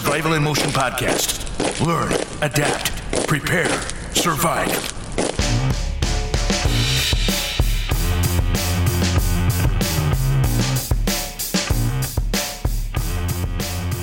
Survival 0.00 0.32
in 0.32 0.42
Motion 0.42 0.70
podcast. 0.70 1.84
Learn, 1.86 2.10
adapt, 2.40 3.26
prepare, 3.28 3.68
survive. 4.14 4.70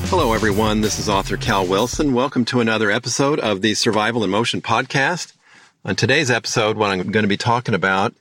Hello, 0.10 0.34
everyone. 0.34 0.82
This 0.82 1.00
is 1.00 1.10
author 1.10 1.36
Cal 1.36 1.66
Wilson. 1.66 2.14
Welcome 2.14 2.46
to 2.46 2.60
another 2.60 2.92
episode 2.92 3.40
of 3.40 3.64
the 3.64 3.74
Survival 3.74 4.24
in 4.24 4.30
Motion 4.30 4.62
podcast. 4.62 5.34
On 5.84 5.96
today's 5.96 6.30
episode, 6.30 6.78
what 6.78 6.92
I'm 6.92 7.10
going 7.10 7.24
to 7.24 7.28
be 7.28 7.38
talking 7.38 7.74
about 7.74 8.14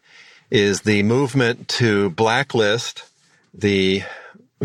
is 0.51 0.81
the 0.81 1.03
movement 1.03 1.69
to 1.69 2.09
blacklist 2.09 3.03
the 3.53 4.03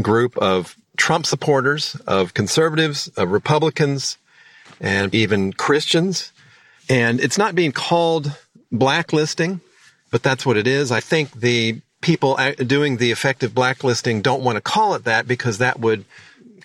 group 0.02 0.38
of 0.38 0.78
Trump 1.02 1.26
supporters, 1.26 1.96
of 2.06 2.36
conservatives, 2.36 3.08
of 3.18 3.32
Republicans, 3.32 4.20
and 4.80 5.16
even 5.16 5.52
Christians. 5.52 6.32
And 6.90 7.20
it's 7.20 7.40
not 7.40 7.56
being 7.56 7.72
called 7.72 8.38
blacklisting, 8.72 9.62
but 10.12 10.22
that's 10.22 10.46
what 10.46 10.58
it 10.58 10.68
is. 10.68 10.92
I 10.92 11.00
think 11.00 11.32
the 11.32 11.82
people 12.02 12.38
doing 12.68 12.98
the 12.98 13.10
effective 13.10 13.56
blacklisting 13.56 14.22
don't 14.22 14.44
want 14.44 14.58
to 14.58 14.62
call 14.62 14.94
it 14.94 15.06
that 15.06 15.28
because 15.28 15.58
that 15.58 15.80
would 15.80 16.06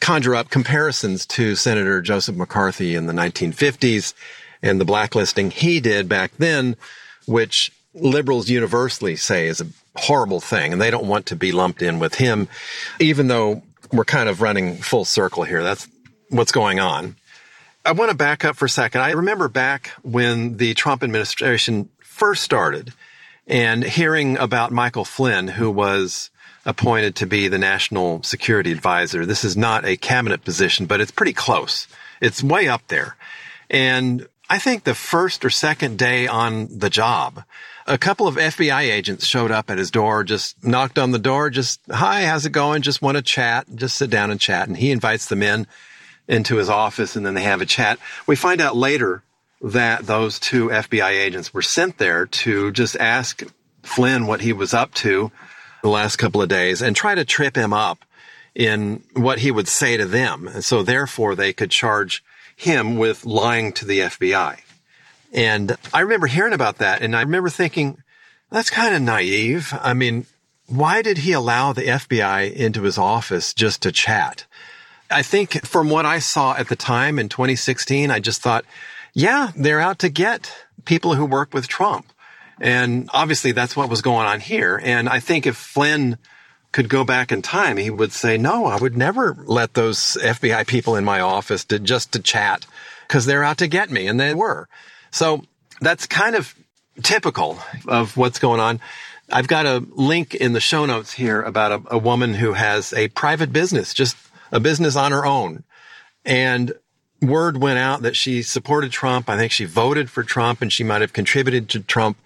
conjure 0.00 0.34
up 0.34 0.50
comparisons 0.50 1.24
to 1.28 1.54
Senator 1.54 2.02
Joseph 2.02 2.36
McCarthy 2.36 2.94
in 2.94 3.06
the 3.06 3.14
1950s 3.14 4.12
and 4.60 4.78
the 4.78 4.84
blacklisting 4.84 5.50
he 5.50 5.80
did 5.80 6.10
back 6.10 6.32
then, 6.36 6.76
which 7.24 7.72
liberals 7.94 8.50
universally 8.50 9.16
say 9.16 9.48
is 9.48 9.62
a 9.62 9.66
horrible 9.96 10.40
thing 10.40 10.74
and 10.74 10.82
they 10.82 10.90
don't 10.90 11.08
want 11.08 11.24
to 11.24 11.36
be 11.36 11.52
lumped 11.52 11.80
in 11.80 11.98
with 11.98 12.16
him, 12.16 12.48
even 13.00 13.28
though 13.28 13.62
we're 13.92 14.04
kind 14.04 14.28
of 14.28 14.42
running 14.42 14.76
full 14.76 15.04
circle 15.04 15.44
here. 15.44 15.62
That's 15.62 15.88
what's 16.28 16.52
going 16.52 16.80
on. 16.80 17.16
I 17.84 17.92
want 17.92 18.10
to 18.10 18.16
back 18.16 18.44
up 18.44 18.56
for 18.56 18.64
a 18.64 18.68
second. 18.68 19.00
I 19.00 19.12
remember 19.12 19.48
back 19.48 19.92
when 20.02 20.56
the 20.56 20.74
Trump 20.74 21.04
administration 21.04 21.88
first 22.00 22.42
started 22.42 22.92
and 23.46 23.84
hearing 23.84 24.36
about 24.38 24.72
Michael 24.72 25.04
Flynn, 25.04 25.48
who 25.48 25.70
was 25.70 26.30
appointed 26.64 27.14
to 27.16 27.26
be 27.26 27.46
the 27.46 27.58
national 27.58 28.24
security 28.24 28.72
advisor. 28.72 29.24
This 29.24 29.44
is 29.44 29.56
not 29.56 29.84
a 29.84 29.96
cabinet 29.96 30.44
position, 30.44 30.86
but 30.86 31.00
it's 31.00 31.12
pretty 31.12 31.32
close. 31.32 31.86
It's 32.20 32.42
way 32.42 32.66
up 32.66 32.82
there. 32.88 33.16
And 33.70 34.26
I 34.50 34.58
think 34.58 34.82
the 34.82 34.94
first 34.94 35.44
or 35.44 35.50
second 35.50 35.96
day 35.96 36.26
on 36.26 36.78
the 36.78 36.90
job, 36.90 37.44
a 37.86 37.98
couple 37.98 38.26
of 38.26 38.36
FBI 38.36 38.82
agents 38.82 39.26
showed 39.26 39.50
up 39.50 39.70
at 39.70 39.78
his 39.78 39.90
door, 39.90 40.24
just 40.24 40.62
knocked 40.64 40.98
on 40.98 41.12
the 41.12 41.18
door, 41.18 41.50
just, 41.50 41.80
hi, 41.90 42.24
how's 42.24 42.44
it 42.44 42.50
going? 42.50 42.82
Just 42.82 43.00
want 43.00 43.16
to 43.16 43.22
chat, 43.22 43.66
just 43.74 43.96
sit 43.96 44.10
down 44.10 44.30
and 44.30 44.40
chat. 44.40 44.68
And 44.68 44.76
he 44.76 44.90
invites 44.90 45.26
them 45.26 45.42
in 45.42 45.66
into 46.28 46.56
his 46.56 46.68
office 46.68 47.14
and 47.14 47.24
then 47.24 47.34
they 47.34 47.42
have 47.42 47.60
a 47.60 47.66
chat. 47.66 47.98
We 48.26 48.34
find 48.34 48.60
out 48.60 48.76
later 48.76 49.22
that 49.60 50.06
those 50.06 50.38
two 50.38 50.68
FBI 50.68 51.10
agents 51.10 51.54
were 51.54 51.62
sent 51.62 51.98
there 51.98 52.26
to 52.26 52.72
just 52.72 52.96
ask 52.96 53.42
Flynn 53.82 54.26
what 54.26 54.40
he 54.40 54.52
was 54.52 54.74
up 54.74 54.92
to 54.94 55.30
the 55.82 55.88
last 55.88 56.16
couple 56.16 56.42
of 56.42 56.48
days 56.48 56.82
and 56.82 56.96
try 56.96 57.14
to 57.14 57.24
trip 57.24 57.56
him 57.56 57.72
up 57.72 58.04
in 58.54 59.04
what 59.14 59.38
he 59.38 59.50
would 59.50 59.68
say 59.68 59.96
to 59.96 60.06
them. 60.06 60.48
And 60.48 60.64
so 60.64 60.82
therefore 60.82 61.34
they 61.34 61.52
could 61.52 61.70
charge 61.70 62.24
him 62.56 62.96
with 62.96 63.24
lying 63.24 63.72
to 63.74 63.84
the 63.84 64.00
FBI. 64.00 64.65
And 65.36 65.76
I 65.92 66.00
remember 66.00 66.26
hearing 66.26 66.54
about 66.54 66.78
that 66.78 67.02
and 67.02 67.14
I 67.14 67.20
remember 67.20 67.50
thinking, 67.50 68.02
that's 68.50 68.70
kind 68.70 68.94
of 68.94 69.02
naive. 69.02 69.72
I 69.80 69.92
mean, 69.92 70.26
why 70.66 71.02
did 71.02 71.18
he 71.18 71.32
allow 71.32 71.72
the 71.72 71.82
FBI 71.82 72.52
into 72.52 72.82
his 72.82 72.96
office 72.96 73.52
just 73.52 73.82
to 73.82 73.92
chat? 73.92 74.46
I 75.10 75.22
think 75.22 75.64
from 75.64 75.90
what 75.90 76.06
I 76.06 76.18
saw 76.18 76.54
at 76.54 76.68
the 76.68 76.74
time 76.74 77.18
in 77.18 77.28
2016, 77.28 78.10
I 78.10 78.18
just 78.18 78.40
thought, 78.40 78.64
yeah, 79.12 79.52
they're 79.54 79.80
out 79.80 79.98
to 80.00 80.08
get 80.08 80.52
people 80.84 81.14
who 81.14 81.26
work 81.26 81.52
with 81.52 81.68
Trump. 81.68 82.12
And 82.58 83.10
obviously 83.12 83.52
that's 83.52 83.76
what 83.76 83.90
was 83.90 84.02
going 84.02 84.26
on 84.26 84.40
here. 84.40 84.80
And 84.82 85.08
I 85.08 85.20
think 85.20 85.46
if 85.46 85.56
Flynn 85.56 86.18
could 86.72 86.88
go 86.88 87.04
back 87.04 87.30
in 87.30 87.42
time, 87.42 87.76
he 87.76 87.90
would 87.90 88.12
say, 88.12 88.38
no, 88.38 88.66
I 88.66 88.76
would 88.76 88.96
never 88.96 89.36
let 89.44 89.74
those 89.74 90.16
FBI 90.20 90.66
people 90.66 90.96
in 90.96 91.04
my 91.04 91.20
office 91.20 91.64
to 91.66 91.78
just 91.78 92.12
to 92.12 92.20
chat 92.20 92.66
because 93.06 93.26
they're 93.26 93.44
out 93.44 93.58
to 93.58 93.68
get 93.68 93.90
me. 93.90 94.06
And 94.06 94.18
they 94.18 94.34
were. 94.34 94.68
So 95.10 95.42
that's 95.80 96.06
kind 96.06 96.36
of 96.36 96.54
typical 97.02 97.58
of 97.86 98.16
what's 98.16 98.38
going 98.38 98.60
on. 98.60 98.80
I've 99.30 99.48
got 99.48 99.66
a 99.66 99.84
link 99.94 100.34
in 100.34 100.52
the 100.52 100.60
show 100.60 100.86
notes 100.86 101.12
here 101.12 101.42
about 101.42 101.72
a, 101.72 101.94
a, 101.94 101.98
woman 101.98 102.34
who 102.34 102.52
has 102.52 102.92
a 102.92 103.08
private 103.08 103.52
business, 103.52 103.92
just 103.92 104.16
a 104.52 104.60
business 104.60 104.94
on 104.94 105.12
her 105.12 105.26
own. 105.26 105.64
And 106.24 106.72
word 107.20 107.60
went 107.60 107.78
out 107.78 108.02
that 108.02 108.16
she 108.16 108.42
supported 108.42 108.92
Trump. 108.92 109.28
I 109.28 109.36
think 109.36 109.50
she 109.50 109.64
voted 109.64 110.10
for 110.10 110.22
Trump 110.22 110.62
and 110.62 110.72
she 110.72 110.84
might 110.84 111.00
have 111.00 111.12
contributed 111.12 111.68
to 111.70 111.80
Trump. 111.80 112.18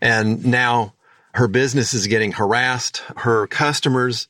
And 0.00 0.44
now 0.44 0.92
her 1.34 1.48
business 1.48 1.94
is 1.94 2.06
getting 2.06 2.32
harassed. 2.32 2.98
Her 3.16 3.46
customers 3.46 4.28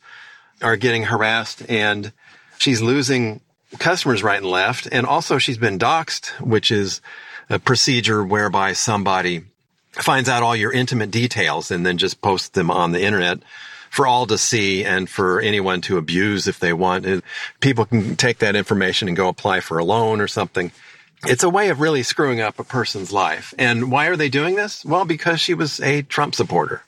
are 0.61 0.77
getting 0.77 1.05
harassed 1.05 1.69
and 1.69 2.13
she's 2.59 2.81
losing 2.81 3.41
customers 3.79 4.23
right 4.23 4.39
and 4.39 4.51
left. 4.51 4.87
And 4.93 5.07
also 5.07 5.39
she's 5.39 5.59
been 5.59 5.79
doxxed, 5.79 6.41
which 6.41 6.71
is 6.71 7.01
a 7.53 7.59
procedure 7.59 8.25
whereby 8.25 8.73
somebody 8.73 9.43
finds 9.93 10.29
out 10.29 10.43
all 10.43 10.57
your 10.57 10.73
intimate 10.73 11.11
details 11.11 11.71
and 11.71 11.85
then 11.85 11.99
just 11.99 12.23
posts 12.23 12.49
them 12.49 12.71
on 12.71 12.93
the 12.93 13.03
internet 13.03 13.39
for 13.91 14.07
all 14.07 14.27
to 14.27 14.39
see 14.39 14.85
and 14.85 15.09
for 15.09 15.39
anyone 15.39 15.83
to 15.83 15.99
abuse 15.99 16.49
if 16.49 16.59
they 16.59 16.73
want. 16.73 17.23
People 17.61 17.85
can 17.85 18.17
take 18.17 18.39
that 18.39 18.57
information 18.57 19.07
and 19.07 19.17
go 19.17 19.29
apply 19.29 19.61
for 19.61 19.79
a 19.79 19.85
loan 19.85 20.23
or 20.23 20.29
something. 20.29 20.73
It's 21.27 21.45
a 21.45 21.51
way 21.51 21.69
of 21.69 21.81
really 21.81 22.03
screwing 22.03 22.41
up 22.41 22.59
a 22.59 22.65
person's 22.65 23.13
life. 23.13 23.53
And 23.59 23.93
why 23.93 24.07
are 24.07 24.17
they 24.17 24.31
doing 24.31 24.57
this? 24.57 24.83
Well, 24.83 25.05
because 25.05 25.39
she 25.39 25.53
was 25.53 25.79
a 25.81 26.01
Trump 26.03 26.35
supporter. 26.35 26.83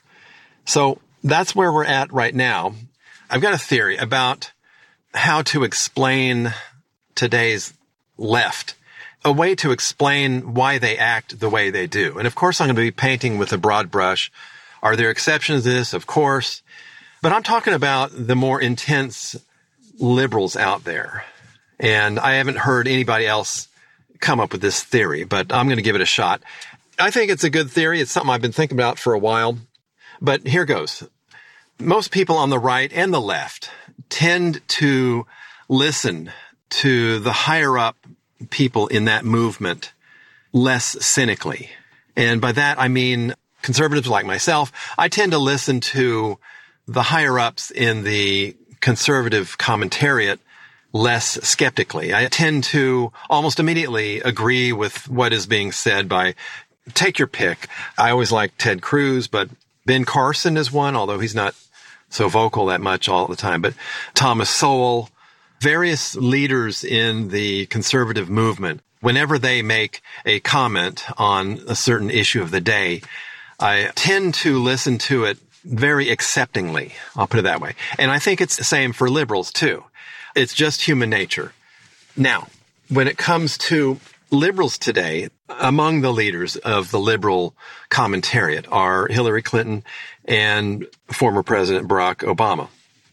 So 0.65 0.99
that's 1.23 1.55
where 1.55 1.71
we're 1.71 1.85
at 1.85 2.11
right 2.11 2.33
now. 2.33 2.73
I've 3.29 3.41
got 3.41 3.53
a 3.53 3.59
theory 3.59 3.97
about 3.97 4.51
how 5.13 5.43
to 5.43 5.63
explain 5.63 6.53
today's 7.13 7.71
left 8.17 8.73
a 9.25 9.31
way 9.31 9.55
to 9.55 9.71
explain 9.71 10.53
why 10.53 10.77
they 10.77 10.97
act 10.97 11.39
the 11.39 11.49
way 11.49 11.71
they 11.71 11.87
do. 11.87 12.17
And 12.19 12.27
of 12.27 12.35
course, 12.35 12.61
I'm 12.61 12.67
going 12.67 12.75
to 12.75 12.81
be 12.81 12.91
painting 12.91 13.39
with 13.39 13.51
a 13.51 13.57
broad 13.57 13.89
brush. 13.89 14.31
Are 14.83 14.95
there 14.95 15.09
exceptions 15.09 15.63
to 15.63 15.69
this? 15.69 15.93
Of 15.93 16.05
course. 16.05 16.61
But 17.23 17.33
I'm 17.33 17.41
talking 17.41 17.73
about 17.73 18.11
the 18.13 18.35
more 18.35 18.61
intense 18.61 19.35
liberals 19.97 20.55
out 20.55 20.83
there. 20.83 21.25
And 21.79 22.19
I 22.19 22.35
haven't 22.35 22.57
heard 22.57 22.87
anybody 22.87 23.25
else 23.25 23.67
come 24.19 24.39
up 24.39 24.51
with 24.51 24.61
this 24.61 24.83
theory, 24.83 25.23
but 25.23 25.51
I'm 25.51 25.65
going 25.65 25.77
to 25.77 25.83
give 25.83 25.95
it 25.95 26.01
a 26.01 26.05
shot. 26.05 26.43
I 26.99 27.09
think 27.09 27.31
it's 27.31 27.43
a 27.43 27.49
good 27.49 27.71
theory. 27.71 27.99
It's 27.99 28.11
something 28.11 28.29
I've 28.29 28.41
been 28.41 28.51
thinking 28.51 28.77
about 28.77 28.99
for 28.99 29.13
a 29.13 29.19
while. 29.19 29.57
But 30.21 30.45
here 30.45 30.65
goes. 30.65 31.03
Most 31.79 32.11
people 32.11 32.37
on 32.37 32.51
the 32.51 32.59
right 32.59 32.93
and 32.93 33.11
the 33.11 33.19
left 33.19 33.71
tend 34.09 34.65
to 34.67 35.25
listen 35.67 36.31
to 36.69 37.19
the 37.19 37.33
higher 37.33 37.77
up 37.77 37.97
people 38.49 38.87
in 38.87 39.05
that 39.05 39.25
movement 39.25 39.91
less 40.53 40.97
cynically. 41.05 41.69
And 42.15 42.39
by 42.39 42.51
that, 42.53 42.79
I 42.79 42.87
mean 42.87 43.33
conservatives 43.61 44.07
like 44.07 44.25
myself. 44.25 44.71
I 44.97 45.09
tend 45.09 45.31
to 45.31 45.37
listen 45.37 45.79
to 45.81 46.39
the 46.87 47.03
higher 47.03 47.39
ups 47.39 47.71
in 47.71 48.03
the 48.03 48.55
conservative 48.79 49.57
commentariat 49.57 50.39
less 50.93 51.37
skeptically. 51.45 52.13
I 52.13 52.27
tend 52.27 52.63
to 52.65 53.11
almost 53.29 53.59
immediately 53.59 54.21
agree 54.21 54.71
with 54.71 55.09
what 55.09 55.33
is 55.33 55.45
being 55.45 55.71
said 55.73 56.07
by 56.07 56.35
take 56.93 57.19
your 57.19 57.27
pick. 57.27 57.67
I 57.97 58.11
always 58.11 58.31
like 58.31 58.57
Ted 58.57 58.81
Cruz, 58.81 59.27
but 59.27 59.49
Ben 59.85 60.05
Carson 60.05 60.55
is 60.55 60.71
one, 60.71 60.95
although 60.95 61.19
he's 61.19 61.35
not 61.35 61.53
so 62.09 62.29
vocal 62.29 62.67
that 62.67 62.79
much 62.79 63.09
all 63.09 63.27
the 63.27 63.35
time, 63.35 63.61
but 63.61 63.73
Thomas 64.13 64.49
Sowell, 64.49 65.09
various 65.59 66.15
leaders 66.15 66.83
in 66.83 67.29
the 67.29 67.65
conservative 67.67 68.29
movement, 68.29 68.81
whenever 69.01 69.37
they 69.37 69.61
make 69.61 70.01
a 70.25 70.39
comment 70.39 71.05
on 71.17 71.59
a 71.67 71.75
certain 71.75 72.09
issue 72.09 72.41
of 72.41 72.51
the 72.51 72.61
day, 72.61 73.01
I 73.59 73.91
tend 73.95 74.33
to 74.35 74.59
listen 74.61 74.97
to 74.99 75.25
it 75.25 75.37
very 75.63 76.09
acceptingly. 76.09 76.93
I'll 77.15 77.27
put 77.27 77.39
it 77.39 77.43
that 77.43 77.61
way. 77.61 77.73
And 77.97 78.11
I 78.11 78.19
think 78.19 78.41
it's 78.41 78.57
the 78.57 78.63
same 78.63 78.93
for 78.93 79.09
liberals 79.09 79.51
too. 79.51 79.83
It's 80.35 80.53
just 80.53 80.81
human 80.81 81.09
nature. 81.09 81.53
Now, 82.15 82.49
when 82.89 83.07
it 83.07 83.17
comes 83.17 83.57
to 83.57 83.99
liberals 84.29 84.77
today, 84.77 85.29
among 85.49 86.01
the 86.01 86.13
leaders 86.13 86.55
of 86.57 86.91
the 86.91 86.99
liberal 86.99 87.55
commentariat 87.89 88.65
are 88.71 89.07
Hillary 89.07 89.41
Clinton 89.41 89.83
and 90.25 90.87
former 91.07 91.43
President 91.43 91.87
Barack 91.87 92.17
Obama, 92.17 92.67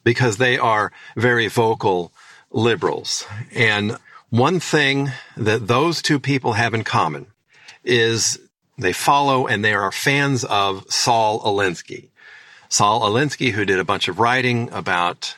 because 0.04 0.36
they 0.36 0.58
are 0.58 0.92
very 1.16 1.48
vocal 1.48 2.11
liberals. 2.52 3.26
And 3.54 3.96
one 4.30 4.60
thing 4.60 5.10
that 5.36 5.66
those 5.66 6.02
two 6.02 6.20
people 6.20 6.54
have 6.54 6.74
in 6.74 6.84
common 6.84 7.26
is 7.84 8.38
they 8.78 8.92
follow 8.92 9.46
and 9.46 9.64
they 9.64 9.74
are 9.74 9.92
fans 9.92 10.44
of 10.44 10.90
Saul 10.90 11.40
Alinsky. 11.40 12.08
Saul 12.68 13.02
Alinsky, 13.02 13.52
who 13.52 13.64
did 13.64 13.78
a 13.78 13.84
bunch 13.84 14.08
of 14.08 14.18
writing 14.18 14.70
about 14.72 15.36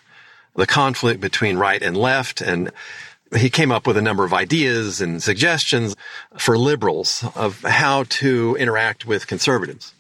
the 0.55 0.67
conflict 0.67 1.21
between 1.21 1.57
right 1.57 1.83
and 1.83 1.97
left 1.97 2.41
and 2.41 2.71
he 3.37 3.51
came 3.51 3.73
up 3.73 3.87
with 3.87 3.97
a 3.97 4.03
number 4.03 4.25
of 4.25 4.33
ideas 4.33 5.01
and 5.01 5.23
suggestions 5.23 5.97
for 6.37 6.57
liberals 6.57 7.25
of 7.35 7.63
how 7.63 8.05
to 8.05 8.57
interact 8.57 9.07
with 9.07 9.27
conservatives. 9.27 9.93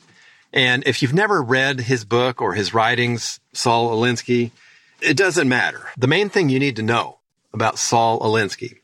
And 0.52 0.84
if 0.87 1.02
you've 1.02 1.14
never 1.14 1.43
read 1.43 1.81
his 1.81 2.05
book 2.05 2.40
or 2.40 2.55
his 2.55 2.72
writings, 2.72 3.40
Saul 3.52 3.90
Alinsky, 3.90 4.52
it 5.05 5.17
doesn't 5.17 5.49
matter. 5.49 5.83
The 5.97 6.06
main 6.06 6.29
thing 6.29 6.49
you 6.49 6.59
need 6.59 6.77
to 6.77 6.83
know 6.83 7.19
about 7.53 7.79
Saul 7.79 8.21
Alinsky 8.21 8.79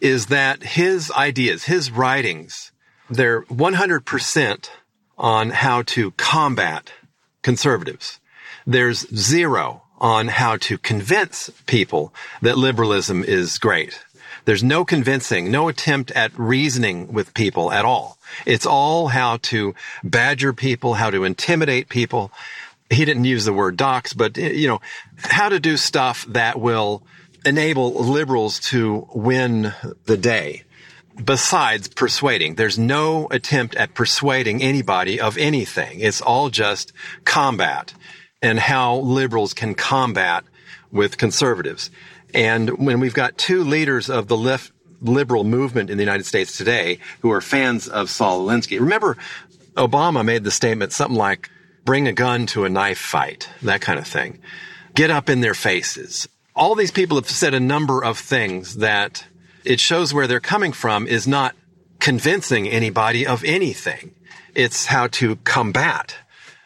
is 0.00 0.26
that 0.26 0.62
his 0.62 1.10
ideas, 1.12 1.64
his 1.64 1.90
writings, 1.90 2.72
they're 3.08 3.42
100% 3.42 4.70
on 5.18 5.50
how 5.50 5.82
to 5.82 6.10
combat 6.12 6.92
conservatives. 7.42 8.20
There's 8.66 9.06
zero 9.14 9.82
on 9.98 10.28
how 10.28 10.56
to 10.58 10.76
convince 10.78 11.50
people 11.66 12.12
that 12.42 12.58
liberalism 12.58 13.24
is 13.24 13.58
great. 13.58 14.00
There's 14.44 14.62
no 14.62 14.84
convincing, 14.84 15.50
no 15.50 15.68
attempt 15.68 16.12
at 16.12 16.36
reasoning 16.38 17.12
with 17.12 17.34
people 17.34 17.72
at 17.72 17.84
all. 17.84 18.18
It's 18.44 18.66
all 18.66 19.08
how 19.08 19.38
to 19.42 19.74
badger 20.04 20.52
people, 20.52 20.94
how 20.94 21.10
to 21.10 21.24
intimidate 21.24 21.88
people. 21.88 22.30
He 22.90 23.04
didn't 23.04 23.24
use 23.24 23.44
the 23.44 23.52
word 23.52 23.76
doxx, 23.76 24.16
but 24.16 24.38
eh, 24.38 24.52
you 24.52 24.68
know, 24.68 24.80
how 25.16 25.48
to 25.48 25.60
do 25.60 25.76
stuff 25.76 26.24
that 26.28 26.60
will 26.60 27.02
enable 27.44 27.94
liberals 27.94 28.60
to 28.60 29.08
win 29.14 29.72
the 30.04 30.16
day. 30.16 30.64
Besides 31.22 31.88
persuading, 31.88 32.56
there's 32.56 32.78
no 32.78 33.26
attempt 33.30 33.74
at 33.76 33.94
persuading 33.94 34.62
anybody 34.62 35.20
of 35.20 35.38
anything. 35.38 36.00
It's 36.00 36.20
all 36.20 36.50
just 36.50 36.92
combat 37.24 37.94
and 38.42 38.58
how 38.58 38.96
liberals 38.96 39.54
can 39.54 39.74
combat 39.74 40.44
with 40.92 41.16
conservatives. 41.16 41.90
And 42.34 42.78
when 42.78 43.00
we've 43.00 43.14
got 43.14 43.38
two 43.38 43.64
leaders 43.64 44.10
of 44.10 44.28
the 44.28 44.36
left 44.36 44.72
liberal 45.00 45.44
movement 45.44 45.90
in 45.90 45.96
the 45.96 46.02
United 46.04 46.26
States 46.26 46.56
today 46.56 46.98
who 47.20 47.30
are 47.30 47.40
fans 47.40 47.88
of 47.88 48.10
Saul 48.10 48.46
Alinsky, 48.46 48.78
remember 48.78 49.16
Obama 49.74 50.24
made 50.24 50.44
the 50.44 50.50
statement 50.50 50.92
something 50.92 51.16
like, 51.16 51.50
bring 51.86 52.06
a 52.06 52.12
gun 52.12 52.44
to 52.48 52.64
a 52.64 52.68
knife 52.68 52.98
fight, 52.98 53.48
that 53.62 53.80
kind 53.80 53.98
of 53.98 54.06
thing. 54.06 54.40
Get 54.94 55.10
up 55.10 55.30
in 55.30 55.40
their 55.40 55.54
faces. 55.54 56.28
All 56.54 56.74
these 56.74 56.90
people 56.90 57.16
have 57.16 57.30
said 57.30 57.54
a 57.54 57.60
number 57.60 58.04
of 58.04 58.18
things 58.18 58.76
that 58.76 59.24
it 59.64 59.80
shows 59.80 60.12
where 60.12 60.26
they're 60.26 60.40
coming 60.40 60.72
from 60.72 61.06
is 61.06 61.26
not 61.26 61.54
convincing 62.00 62.68
anybody 62.68 63.26
of 63.26 63.42
anything. 63.44 64.12
It's 64.54 64.86
how 64.86 65.06
to 65.08 65.36
combat 65.36 66.16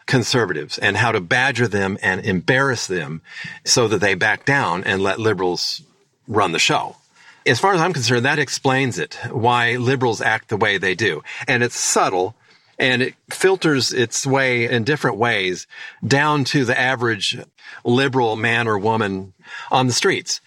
conservatives 0.07 0.77
and 0.77 0.97
how 0.97 1.11
to 1.11 1.21
badger 1.21 1.67
them 1.67 1.97
and 2.01 2.25
embarrass 2.25 2.87
them 2.87 3.21
so 3.63 3.87
that 3.87 3.99
they 3.99 4.15
back 4.15 4.43
down 4.43 4.83
and 4.83 5.01
let 5.01 5.19
liberals 5.19 5.81
run 6.27 6.51
the 6.51 6.59
show. 6.59 6.97
As 7.45 7.59
far 7.59 7.73
as 7.73 7.81
I'm 7.81 7.93
concerned, 7.93 8.25
that 8.25 8.39
explains 8.39 8.97
it, 8.97 9.17
why 9.31 9.77
liberals 9.77 10.21
act 10.21 10.49
the 10.49 10.57
way 10.57 10.77
they 10.77 10.95
do. 10.95 11.23
And 11.47 11.63
it's 11.63 11.77
subtle 11.77 12.35
and 12.81 13.03
it 13.03 13.13
filters 13.29 13.93
its 13.93 14.25
way 14.25 14.67
in 14.67 14.83
different 14.83 15.17
ways 15.17 15.67
down 16.05 16.43
to 16.43 16.65
the 16.65 16.77
average 16.77 17.37
liberal 17.85 18.35
man 18.35 18.67
or 18.67 18.77
woman 18.77 19.33
on 19.69 19.85
the 19.85 19.93
streets. 19.93 20.41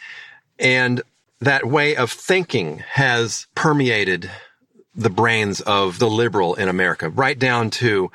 And 0.59 1.01
that 1.41 1.65
way 1.65 1.95
of 1.95 2.11
thinking 2.11 2.79
has 2.91 3.47
permeated 3.55 4.31
the 4.97 5.11
brains 5.11 5.61
of 5.61 6.01
the 6.01 6.11
liberal 6.11 6.55
in 6.55 6.69
America, 6.69 7.09
right 7.09 7.39
down 7.39 7.71
to 7.71 8.11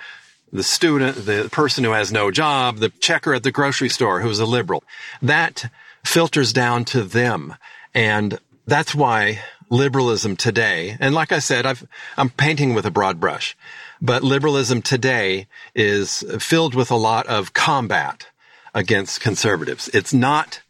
the 0.51 0.63
student, 0.63 1.16
the 1.25 1.48
person 1.50 1.86
who 1.86 1.92
has 1.92 2.12
no 2.12 2.30
job, 2.30 2.77
the 2.77 2.89
checker 2.89 3.33
at 3.33 3.44
the 3.44 3.51
grocery 3.51 3.89
store 3.89 4.19
who's 4.19 4.39
a 4.39 4.45
liberal. 4.45 4.83
That 5.21 5.71
filters 6.04 6.51
down 6.51 6.83
to 6.86 7.04
them. 7.04 7.56
And 7.94 8.38
that's 8.68 8.94
why 8.94 9.39
liberalism 9.69 10.36
today, 10.36 10.98
and 11.00 11.13
like 11.13 11.31
I 11.31 11.39
said, 11.39 11.66
I've, 11.66 11.86
I'm 12.18 12.30
painting 12.30 12.74
with 12.74 12.86
a 12.86 12.92
broad 12.92 13.19
brush, 13.19 13.56
but 14.01 14.24
liberalism 14.24 14.81
today 14.81 15.48
is 15.75 16.24
filled 16.40 16.75
with 16.75 16.92
a 16.92 16.96
lot 16.96 17.28
of 17.28 17.54
combat 17.54 18.28
against 18.74 19.22
conservatives. 19.22 19.90
It's 19.94 20.13
not 20.13 20.62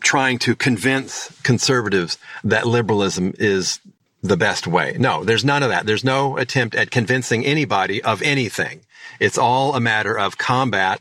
trying 0.00 0.38
to 0.38 0.54
convince 0.54 1.30
conservatives 1.42 2.18
that 2.44 2.66
liberalism 2.66 3.34
is 3.38 3.80
the 4.22 4.36
best 4.36 4.66
way. 4.66 4.96
No, 4.98 5.24
there's 5.24 5.44
none 5.44 5.62
of 5.62 5.70
that. 5.70 5.86
There's 5.86 6.04
no 6.04 6.36
attempt 6.36 6.74
at 6.74 6.90
convincing 6.90 7.44
anybody 7.44 8.02
of 8.02 8.22
anything. 8.22 8.80
It's 9.20 9.38
all 9.38 9.74
a 9.74 9.80
matter 9.80 10.18
of 10.18 10.38
combat 10.38 11.00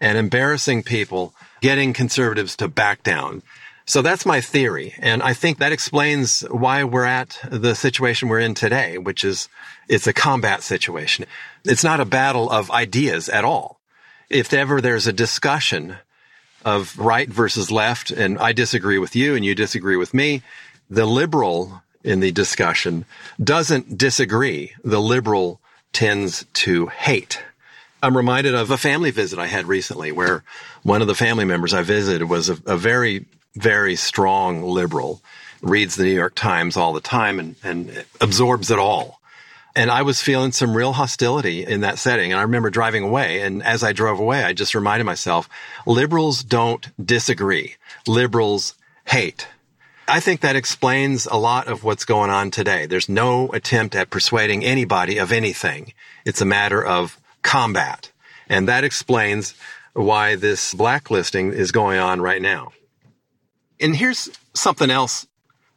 and 0.00 0.18
embarrassing 0.18 0.82
people, 0.82 1.34
getting 1.60 1.92
conservatives 1.92 2.56
to 2.56 2.68
back 2.68 3.02
down. 3.02 3.42
So 3.84 4.02
that's 4.02 4.26
my 4.26 4.40
theory. 4.40 4.94
And 4.98 5.22
I 5.22 5.32
think 5.32 5.58
that 5.58 5.72
explains 5.72 6.40
why 6.40 6.82
we're 6.82 7.04
at 7.04 7.38
the 7.48 7.74
situation 7.74 8.28
we're 8.28 8.40
in 8.40 8.54
today, 8.54 8.98
which 8.98 9.24
is 9.24 9.48
it's 9.88 10.06
a 10.06 10.12
combat 10.12 10.62
situation. 10.62 11.26
It's 11.64 11.84
not 11.84 12.00
a 12.00 12.04
battle 12.04 12.50
of 12.50 12.70
ideas 12.70 13.28
at 13.28 13.44
all. 13.44 13.80
If 14.28 14.52
ever 14.52 14.80
there's 14.80 15.06
a 15.06 15.12
discussion 15.12 15.96
of 16.64 16.98
right 16.98 17.28
versus 17.28 17.70
left, 17.70 18.10
and 18.10 18.38
I 18.38 18.52
disagree 18.52 18.98
with 18.98 19.14
you 19.14 19.36
and 19.36 19.44
you 19.44 19.54
disagree 19.54 19.96
with 19.96 20.12
me, 20.12 20.42
the 20.90 21.06
liberal 21.06 21.82
in 22.02 22.20
the 22.20 22.32
discussion 22.32 23.04
doesn't 23.42 23.98
disagree. 23.98 24.72
The 24.84 25.00
liberal 25.00 25.60
tends 25.92 26.44
to 26.54 26.86
hate. 26.86 27.42
I'm 28.02 28.16
reminded 28.16 28.54
of 28.54 28.70
a 28.70 28.78
family 28.78 29.10
visit 29.10 29.38
I 29.38 29.46
had 29.46 29.66
recently 29.66 30.12
where 30.12 30.44
one 30.82 31.00
of 31.02 31.08
the 31.08 31.14
family 31.14 31.44
members 31.44 31.72
I 31.72 31.82
visited 31.82 32.28
was 32.28 32.48
a, 32.48 32.58
a 32.66 32.76
very, 32.76 33.26
very 33.54 33.96
strong 33.96 34.62
liberal, 34.62 35.20
reads 35.62 35.96
the 35.96 36.04
New 36.04 36.14
York 36.14 36.34
Times 36.34 36.76
all 36.76 36.92
the 36.92 37.00
time 37.00 37.40
and, 37.40 37.56
and 37.64 38.04
absorbs 38.20 38.70
it 38.70 38.78
all. 38.78 39.20
And 39.76 39.90
I 39.90 40.02
was 40.02 40.22
feeling 40.22 40.52
some 40.52 40.76
real 40.76 40.94
hostility 40.94 41.64
in 41.64 41.82
that 41.82 41.98
setting. 41.98 42.32
And 42.32 42.40
I 42.40 42.42
remember 42.42 42.70
driving 42.70 43.04
away. 43.04 43.42
And 43.42 43.62
as 43.62 43.84
I 43.84 43.92
drove 43.92 44.18
away, 44.18 44.42
I 44.42 44.54
just 44.54 44.74
reminded 44.74 45.04
myself, 45.04 45.48
liberals 45.86 46.42
don't 46.42 46.88
disagree. 47.04 47.76
Liberals 48.08 48.74
hate. 49.04 49.46
I 50.08 50.20
think 50.20 50.40
that 50.40 50.56
explains 50.56 51.26
a 51.26 51.36
lot 51.36 51.68
of 51.68 51.84
what's 51.84 52.04
going 52.04 52.30
on 52.30 52.50
today. 52.50 52.86
There's 52.86 53.08
no 53.08 53.50
attempt 53.50 53.94
at 53.94 54.08
persuading 54.08 54.64
anybody 54.64 55.18
of 55.18 55.30
anything. 55.30 55.92
It's 56.24 56.40
a 56.40 56.46
matter 56.46 56.82
of 56.82 57.20
combat. 57.42 58.10
And 58.48 58.68
that 58.68 58.84
explains 58.84 59.54
why 59.92 60.36
this 60.36 60.72
blacklisting 60.74 61.52
is 61.52 61.70
going 61.70 61.98
on 61.98 62.22
right 62.22 62.40
now. 62.40 62.72
And 63.78 63.94
here's 63.94 64.30
something 64.54 64.90
else 64.90 65.26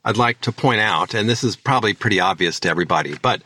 I'd 0.06 0.18
like 0.18 0.40
to 0.42 0.52
point 0.52 0.80
out, 0.80 1.14
and 1.14 1.28
this 1.28 1.44
is 1.44 1.56
probably 1.58 1.94
pretty 1.94 2.20
obvious 2.20 2.60
to 2.62 2.70
everybody, 2.70 3.18
but 3.22 3.42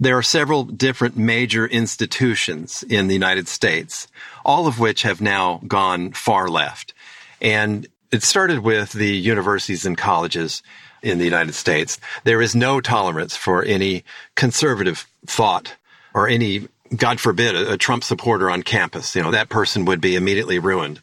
there 0.00 0.16
are 0.16 0.22
several 0.22 0.64
different 0.64 1.16
major 1.16 1.66
institutions 1.66 2.82
in 2.88 3.06
the 3.06 3.14
United 3.14 3.46
States, 3.46 4.08
all 4.44 4.66
of 4.66 4.80
which 4.80 5.02
have 5.02 5.20
now 5.20 5.60
gone 5.68 6.12
far 6.12 6.48
left. 6.48 6.94
And 7.40 7.86
it 8.10 8.22
started 8.22 8.60
with 8.60 8.92
the 8.92 9.14
universities 9.14 9.84
and 9.84 9.96
colleges 9.96 10.62
in 11.02 11.18
the 11.18 11.24
United 11.24 11.54
States. 11.54 12.00
There 12.24 12.40
is 12.40 12.54
no 12.54 12.80
tolerance 12.80 13.36
for 13.36 13.62
any 13.62 14.04
conservative 14.34 15.06
thought 15.26 15.76
or 16.14 16.28
any, 16.28 16.68
God 16.96 17.20
forbid, 17.20 17.54
a, 17.54 17.76
Trump 17.76 18.02
supporter 18.02 18.50
on 18.50 18.62
campus. 18.62 19.14
You 19.14 19.22
know, 19.22 19.30
that 19.30 19.48
person 19.48 19.84
would 19.84 20.00
be 20.00 20.16
immediately 20.16 20.58
ruined. 20.58 21.00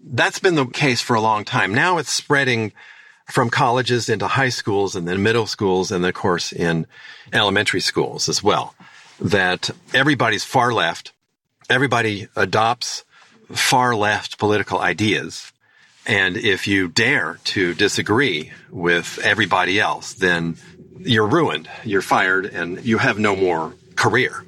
That's 0.00 0.38
been 0.38 0.54
the 0.54 0.66
case 0.66 1.00
for 1.00 1.14
a 1.14 1.20
long 1.20 1.44
time. 1.44 1.74
Now 1.74 1.98
it's 1.98 2.12
spreading 2.12 2.72
from 3.30 3.50
colleges 3.50 4.08
into 4.08 4.26
high 4.26 4.48
schools 4.48 4.96
and 4.96 5.06
then 5.06 5.22
middle 5.22 5.46
schools 5.46 5.92
and 5.92 6.02
then 6.02 6.08
of 6.08 6.14
course 6.14 6.52
in 6.52 6.86
elementary 7.32 7.80
schools 7.80 8.28
as 8.28 8.42
well. 8.42 8.74
That 9.20 9.70
everybody's 9.92 10.44
far 10.44 10.72
left. 10.72 11.12
Everybody 11.68 12.28
adopts 12.36 13.04
far 13.52 13.94
left 13.94 14.38
political 14.38 14.80
ideas 14.80 15.52
and 16.08 16.38
if 16.38 16.66
you 16.66 16.88
dare 16.88 17.38
to 17.44 17.74
disagree 17.74 18.50
with 18.70 19.18
everybody 19.22 19.78
else, 19.78 20.14
then 20.14 20.56
you're 20.98 21.26
ruined, 21.26 21.68
you're 21.84 22.02
fired, 22.02 22.46
and 22.46 22.82
you 22.82 22.96
have 22.96 23.18
no 23.18 23.36
more 23.36 23.74
career. 23.94 24.42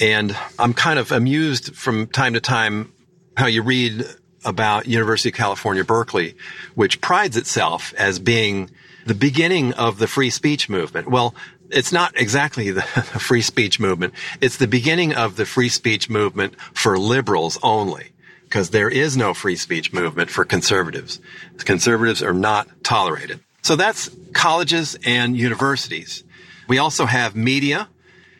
And 0.00 0.36
I'm 0.58 0.74
kind 0.74 0.98
of 0.98 1.12
amused 1.12 1.76
from 1.76 2.08
time 2.08 2.34
to 2.34 2.40
time 2.40 2.92
how 3.36 3.46
you 3.46 3.62
read 3.62 4.06
about 4.48 4.86
University 4.86 5.28
of 5.28 5.34
California, 5.34 5.84
Berkeley, 5.84 6.34
which 6.74 7.00
prides 7.02 7.36
itself 7.36 7.92
as 7.98 8.18
being 8.18 8.70
the 9.04 9.14
beginning 9.14 9.74
of 9.74 9.98
the 9.98 10.06
free 10.06 10.30
speech 10.30 10.68
movement. 10.70 11.08
Well, 11.08 11.34
it's 11.70 11.92
not 11.92 12.18
exactly 12.18 12.70
the 12.70 12.82
free 12.82 13.42
speech 13.42 13.78
movement. 13.78 14.14
It's 14.40 14.56
the 14.56 14.66
beginning 14.66 15.14
of 15.14 15.36
the 15.36 15.44
free 15.44 15.68
speech 15.68 16.08
movement 16.08 16.58
for 16.72 16.98
liberals 16.98 17.58
only 17.62 18.12
because 18.44 18.70
there 18.70 18.88
is 18.88 19.18
no 19.18 19.34
free 19.34 19.56
speech 19.56 19.92
movement 19.92 20.30
for 20.30 20.46
conservatives. 20.46 21.20
Conservatives 21.58 22.22
are 22.22 22.32
not 22.32 22.66
tolerated. 22.82 23.40
So 23.60 23.76
that's 23.76 24.10
colleges 24.32 24.96
and 25.04 25.36
universities. 25.36 26.24
We 26.68 26.78
also 26.78 27.04
have 27.04 27.36
media. 27.36 27.88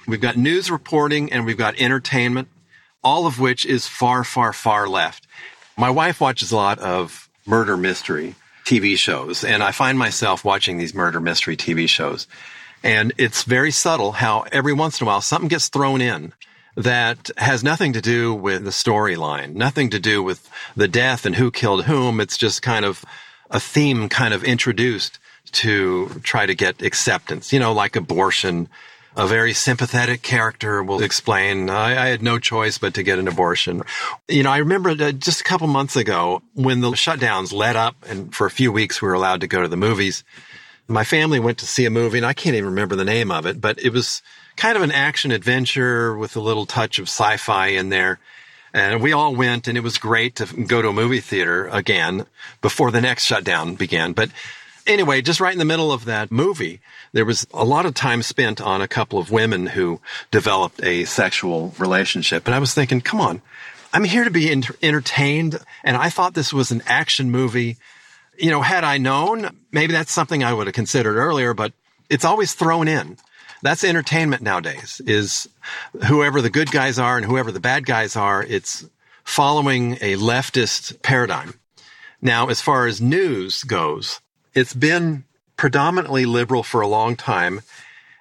We've 0.07 0.23
got 0.23 0.39
news 0.39 0.71
reporting 0.71 1.31
and 1.31 1.45
we've 1.45 1.59
got 1.59 1.79
entertainment, 1.79 2.49
all 3.05 3.27
of 3.27 3.39
which 3.39 3.67
is 3.67 3.87
far, 3.87 4.25
far, 4.25 4.55
far 4.55 4.89
left. 4.89 5.27
My 5.79 5.91
wife 5.91 6.21
watches 6.21 6.51
a 6.51 6.57
lot 6.57 6.81
of 6.81 7.29
murder 7.47 7.77
mystery 7.77 8.35
TV 8.65 8.99
shows. 8.99 9.45
And 9.45 9.63
I 9.63 9.71
find 9.71 9.97
myself 9.97 10.45
watching 10.45 10.77
these 10.77 10.93
murder 10.93 11.21
mystery 11.21 11.57
TV 11.57 11.89
shows. 11.89 12.27
And 12.83 13.13
it's 13.17 13.45
very 13.45 13.71
subtle 13.71 14.13
how 14.13 14.45
every 14.51 14.73
once 14.73 15.01
in 15.01 15.07
a 15.07 15.09
while 15.09 15.21
something 15.21 15.49
gets 15.49 15.69
thrown 15.69 16.01
in 16.01 16.33
that 16.77 17.31
has 17.37 17.63
nothing 17.63 17.93
to 17.93 18.01
do 18.01 18.35
with 18.35 18.65
the 18.65 18.71
storyline, 18.71 19.55
nothing 19.55 19.89
to 19.91 20.01
do 20.01 20.21
with 20.21 20.51
the 20.77 20.89
death 20.89 21.25
and 21.25 21.37
who 21.37 21.53
killed 21.53 21.85
whom. 21.85 22.21
It's 22.21 22.37
just 22.37 22.61
kind 22.61 22.85
of 22.85 23.05
a 23.49 23.61
theme 23.61 24.09
kind 24.09 24.35
of 24.35 24.43
introduced 24.43 25.21
to 25.53 26.09
try 26.25 26.45
to 26.45 26.57
get 26.57 26.83
acceptance, 26.83 27.53
you 27.53 27.61
know, 27.61 27.73
like 27.73 27.95
abortion. 27.95 28.69
A 29.19 29.27
very 29.27 29.53
sympathetic 29.53 30.23
character 30.23 30.81
will 30.81 31.03
explain, 31.03 31.69
I, 31.71 32.05
I 32.05 32.07
had 32.07 32.23
no 32.23 32.39
choice 32.39 32.79
but 32.79 32.95
to 32.95 33.03
get 33.03 33.19
an 33.19 33.27
abortion. 33.27 33.83
You 34.29 34.45
know, 34.45 34.51
I 34.53 34.59
remember 34.59 34.95
just 35.11 35.41
a 35.41 35.45
couple 35.45 35.67
months 35.67 35.97
ago 35.97 36.41
when 36.55 36.83
the 36.83 36.93
shutdowns 36.93 37.53
let 37.53 37.75
up 37.75 37.97
and 38.09 38.33
for 38.33 38.47
a 38.47 38.51
few 38.51 38.71
weeks 38.71 39.03
we 39.03 39.09
were 39.09 39.15
allowed 39.15 39.41
to 39.41 39.49
go 39.49 39.61
to 39.61 39.67
the 39.67 39.77
movies. 39.77 40.23
My 40.87 41.03
family 41.03 41.41
went 41.41 41.59
to 41.59 41.67
see 41.67 41.85
a 41.85 41.91
movie 41.91 42.19
and 42.19 42.27
I 42.27 42.33
can't 42.33 42.55
even 42.55 42.71
remember 42.71 42.95
the 42.95 43.05
name 43.05 43.33
of 43.33 43.45
it, 43.45 43.61
but 43.61 43.81
it 43.81 43.93
was 43.93 44.23
kind 44.55 44.77
of 44.77 44.85
an 44.85 44.93
action 44.93 45.33
adventure 45.33 46.17
with 46.17 46.37
a 46.37 46.41
little 46.41 46.65
touch 46.65 47.01
of 47.01 47.09
sci-fi 47.09 47.67
in 47.71 47.89
there. 47.89 48.21
And 48.73 49.03
we 49.03 49.13
all 49.13 49.35
went 49.35 49.67
and 49.67 49.77
it 49.77 49.83
was 49.83 49.99
great 49.99 50.37
to 50.37 50.47
go 50.47 50.81
to 50.81 50.91
a 50.91 50.93
movie 50.93 51.21
theater 51.21 51.67
again 51.73 52.25
before 52.61 52.93
the 52.93 53.01
next 53.01 53.25
shutdown 53.25 53.75
began. 53.75 54.13
But 54.13 54.31
anyway, 54.89 55.23
just 55.23 55.41
right 55.41 55.53
in 55.53 55.59
the 55.59 55.65
middle 55.65 55.93
of 55.93 56.07
that 56.07 56.33
movie, 56.33 56.81
there 57.13 57.25
was 57.25 57.47
a 57.53 57.65
lot 57.65 57.87
of 57.87 57.95
time 57.95 58.23
spent 58.23 58.61
on 58.61 58.81
a 58.81 58.89
couple 58.89 59.19
of 59.19 59.31
women 59.31 59.67
who 59.67 60.01
developed 60.31 60.83
a 60.83 61.05
sexual 61.05 61.75
relationship. 61.79 62.47
And 62.47 62.55
I 62.55 62.59
was 62.59 62.75
thinking, 62.75 63.01
come 63.01 63.21
on, 63.21 63.43
I'm 63.93 64.05
here 64.05 64.25
to 64.25 64.31
be 64.31 64.51
entertained. 64.51 65.61
And 65.85 65.97
I 65.97 66.11
thought 66.11 66.35
this 66.35 66.53
was 66.53 66.71
an 66.71 66.83
action 66.87 67.31
movie. 67.31 67.77
You 68.39 68.51
know, 68.51 68.63
had 68.63 68.85
I 68.85 68.99
known, 68.99 69.51
maybe 69.71 69.93
that's 69.93 70.13
something 70.13 70.43
I 70.43 70.53
would 70.53 70.67
have 70.67 70.75
considered 70.75 71.17
earlier, 71.17 71.55
but 71.55 71.73
it's 72.09 72.25
always 72.25 72.55
thrown 72.55 72.89
in. 72.89 73.19
That's 73.63 73.85
entertainment 73.85 74.43
nowadays 74.43 75.01
is 75.05 75.49
whoever 76.07 76.41
the 76.41 76.51
good 76.51 76.71
guys 76.71 76.99
are 76.99 77.17
and 77.17 77.27
whoever 77.27 77.51
the 77.51 77.61
bad 77.61 77.85
guys 77.87 78.15
are. 78.15 78.43
It's 78.43 78.87
following 79.25 79.95
a 79.95 80.15
leftist 80.15 81.03
paradigm. 81.03 81.55
Now, 82.23 82.49
as 82.49 82.61
far 82.61 82.87
as 82.87 83.01
news 83.01 83.65
goes, 83.65 84.21
it's 84.55 84.75
been 84.75 85.25
predominantly 85.57 86.25
liberal 86.27 86.63
for 86.63 86.81
a 86.81 86.89
long 86.89 87.17
time. 87.17 87.61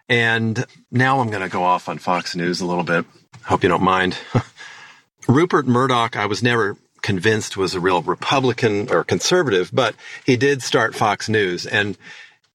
And 0.09 0.65
now 0.91 1.19
I'm 1.19 1.29
going 1.29 1.41
to 1.41 1.49
go 1.49 1.63
off 1.63 1.89
on 1.89 1.97
Fox 1.97 2.35
News 2.35 2.61
a 2.61 2.65
little 2.65 2.83
bit. 2.83 3.05
Hope 3.43 3.63
you 3.63 3.69
don't 3.69 3.83
mind. 3.83 4.17
Rupert 5.27 5.67
Murdoch, 5.67 6.15
I 6.15 6.25
was 6.25 6.41
never 6.41 6.77
convinced 7.01 7.57
was 7.57 7.75
a 7.75 7.79
real 7.79 8.01
Republican 8.01 8.89
or 8.91 9.03
conservative, 9.03 9.69
but 9.71 9.95
he 10.25 10.35
did 10.35 10.61
start 10.61 10.95
Fox 10.95 11.29
News 11.29 11.65
and 11.65 11.97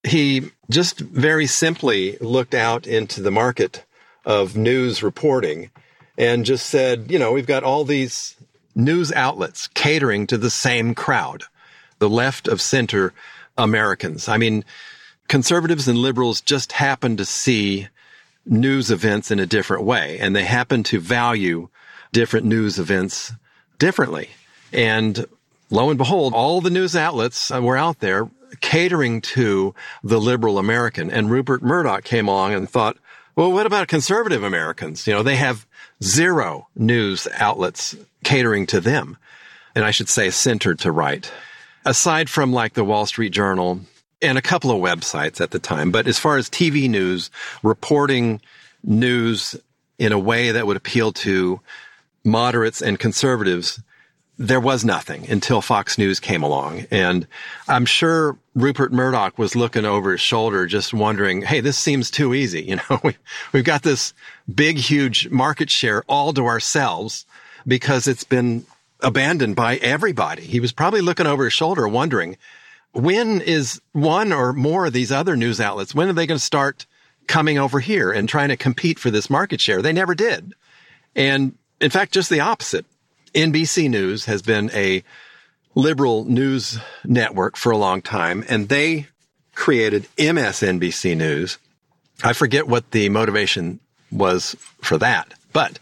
he 0.02 0.50
just 0.68 0.98
very 0.98 1.46
simply 1.46 2.16
looked 2.20 2.54
out 2.54 2.86
into 2.86 3.22
the 3.22 3.30
market 3.30 3.84
of 4.24 4.56
news 4.56 5.02
reporting 5.02 5.70
and 6.18 6.44
just 6.44 6.66
said, 6.66 7.10
you 7.10 7.18
know, 7.18 7.32
we've 7.32 7.46
got 7.46 7.62
all 7.62 7.84
these 7.84 8.36
news 8.74 9.12
outlets 9.12 9.68
catering 9.68 10.26
to 10.26 10.38
the 10.38 10.50
same 10.50 10.94
crowd, 10.94 11.44
the 11.98 12.10
left 12.10 12.48
of 12.48 12.60
center 12.60 13.12
Americans. 13.56 14.28
I 14.28 14.38
mean, 14.38 14.64
conservatives 15.28 15.88
and 15.88 15.98
liberals 15.98 16.40
just 16.40 16.72
happen 16.72 17.16
to 17.16 17.24
see 17.24 17.88
news 18.44 18.90
events 18.90 19.30
in 19.30 19.38
a 19.38 19.46
different 19.46 19.84
way 19.84 20.18
and 20.18 20.34
they 20.34 20.44
happen 20.44 20.82
to 20.82 20.98
value 20.98 21.68
different 22.12 22.44
news 22.44 22.78
events 22.78 23.32
differently. 23.78 24.28
And 24.72 25.26
lo 25.70 25.90
and 25.90 25.98
behold, 25.98 26.34
all 26.34 26.60
the 26.60 26.70
news 26.70 26.96
outlets 26.96 27.50
were 27.50 27.76
out 27.76 28.00
there 28.00 28.28
catering 28.60 29.20
to 29.20 29.74
the 30.02 30.20
liberal 30.20 30.58
American. 30.58 31.10
And 31.10 31.30
Rupert 31.30 31.62
Murdoch 31.62 32.04
came 32.04 32.28
along 32.28 32.54
and 32.54 32.68
thought, 32.68 32.98
well, 33.34 33.50
what 33.50 33.66
about 33.66 33.88
conservative 33.88 34.42
Americans? 34.42 35.06
You 35.06 35.14
know, 35.14 35.22
they 35.22 35.36
have 35.36 35.66
zero 36.02 36.68
news 36.76 37.26
outlets 37.34 37.96
catering 38.24 38.66
to 38.66 38.80
them. 38.80 39.16
And 39.74 39.84
I 39.84 39.90
should 39.90 40.08
say 40.08 40.28
centered 40.30 40.78
to 40.80 40.92
right 40.92 41.30
aside 41.84 42.28
from 42.28 42.52
like 42.52 42.74
the 42.74 42.84
Wall 42.84 43.06
Street 43.06 43.32
Journal 43.32 43.80
and 44.20 44.38
a 44.38 44.42
couple 44.42 44.70
of 44.70 44.78
websites 44.78 45.40
at 45.40 45.50
the 45.50 45.58
time. 45.58 45.90
But 45.90 46.06
as 46.06 46.18
far 46.18 46.36
as 46.36 46.48
TV 46.48 46.88
news, 46.88 47.30
reporting 47.62 48.40
news 48.84 49.56
in 49.98 50.12
a 50.12 50.18
way 50.18 50.52
that 50.52 50.66
would 50.66 50.76
appeal 50.76 51.12
to 51.12 51.60
moderates 52.24 52.80
and 52.80 52.98
conservatives, 52.98 53.82
there 54.38 54.60
was 54.60 54.84
nothing 54.84 55.28
until 55.30 55.60
Fox 55.60 55.98
News 55.98 56.18
came 56.18 56.42
along. 56.42 56.86
And 56.90 57.26
I'm 57.68 57.84
sure 57.84 58.36
Rupert 58.54 58.92
Murdoch 58.92 59.38
was 59.38 59.54
looking 59.54 59.84
over 59.84 60.12
his 60.12 60.20
shoulder, 60.20 60.66
just 60.66 60.94
wondering, 60.94 61.42
Hey, 61.42 61.60
this 61.60 61.78
seems 61.78 62.10
too 62.10 62.34
easy. 62.34 62.62
You 62.72 62.76
know, 62.76 63.00
we, 63.04 63.16
we've 63.52 63.64
got 63.64 63.82
this 63.82 64.14
big, 64.52 64.78
huge 64.78 65.28
market 65.28 65.68
share 65.68 66.02
all 66.08 66.32
to 66.32 66.46
ourselves 66.46 67.26
because 67.66 68.08
it's 68.08 68.24
been 68.24 68.64
abandoned 69.02 69.56
by 69.56 69.76
everybody. 69.76 70.42
He 70.42 70.60
was 70.60 70.72
probably 70.72 71.00
looking 71.00 71.26
over 71.26 71.44
his 71.44 71.52
shoulder 71.52 71.86
wondering, 71.88 72.36
when 72.92 73.40
is 73.40 73.80
one 73.92 74.32
or 74.32 74.52
more 74.52 74.86
of 74.86 74.92
these 74.92 75.12
other 75.12 75.36
news 75.36 75.60
outlets, 75.60 75.94
when 75.94 76.08
are 76.08 76.12
they 76.12 76.26
going 76.26 76.38
to 76.38 76.44
start 76.44 76.86
coming 77.26 77.58
over 77.58 77.80
here 77.80 78.10
and 78.10 78.28
trying 78.28 78.48
to 78.48 78.56
compete 78.56 78.98
for 78.98 79.10
this 79.10 79.30
market 79.30 79.60
share? 79.60 79.82
They 79.82 79.92
never 79.92 80.14
did. 80.14 80.54
And 81.14 81.56
in 81.80 81.90
fact, 81.90 82.12
just 82.12 82.30
the 82.30 82.40
opposite. 82.40 82.86
NBC 83.34 83.88
News 83.88 84.26
has 84.26 84.42
been 84.42 84.70
a 84.72 85.02
liberal 85.74 86.24
news 86.24 86.78
network 87.04 87.56
for 87.56 87.72
a 87.72 87.78
long 87.78 88.02
time, 88.02 88.44
and 88.48 88.68
they 88.68 89.06
created 89.54 90.06
MSNBC 90.16 91.16
News. 91.16 91.58
I 92.22 92.34
forget 92.34 92.68
what 92.68 92.90
the 92.90 93.08
motivation 93.08 93.80
was 94.10 94.54
for 94.82 94.98
that, 94.98 95.32
but 95.52 95.78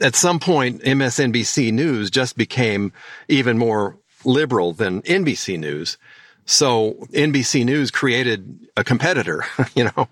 at 0.00 0.14
some 0.14 0.38
point, 0.40 0.82
MSNBC 0.82 1.72
News 1.72 2.10
just 2.10 2.36
became 2.36 2.92
even 3.28 3.58
more 3.58 3.96
liberal 4.24 4.72
than 4.72 5.02
NBC 5.02 5.58
News. 5.58 5.98
So 6.46 7.06
NBC 7.12 7.64
News 7.64 7.90
created 7.90 8.68
a 8.76 8.84
competitor, 8.84 9.44
you 9.74 9.84
know, 9.84 10.08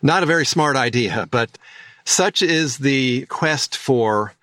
not 0.00 0.22
a 0.22 0.26
very 0.26 0.46
smart 0.46 0.76
idea, 0.76 1.28
but 1.30 1.50
such 2.04 2.42
is 2.42 2.78
the 2.78 3.26
quest 3.26 3.76
for 3.76 4.34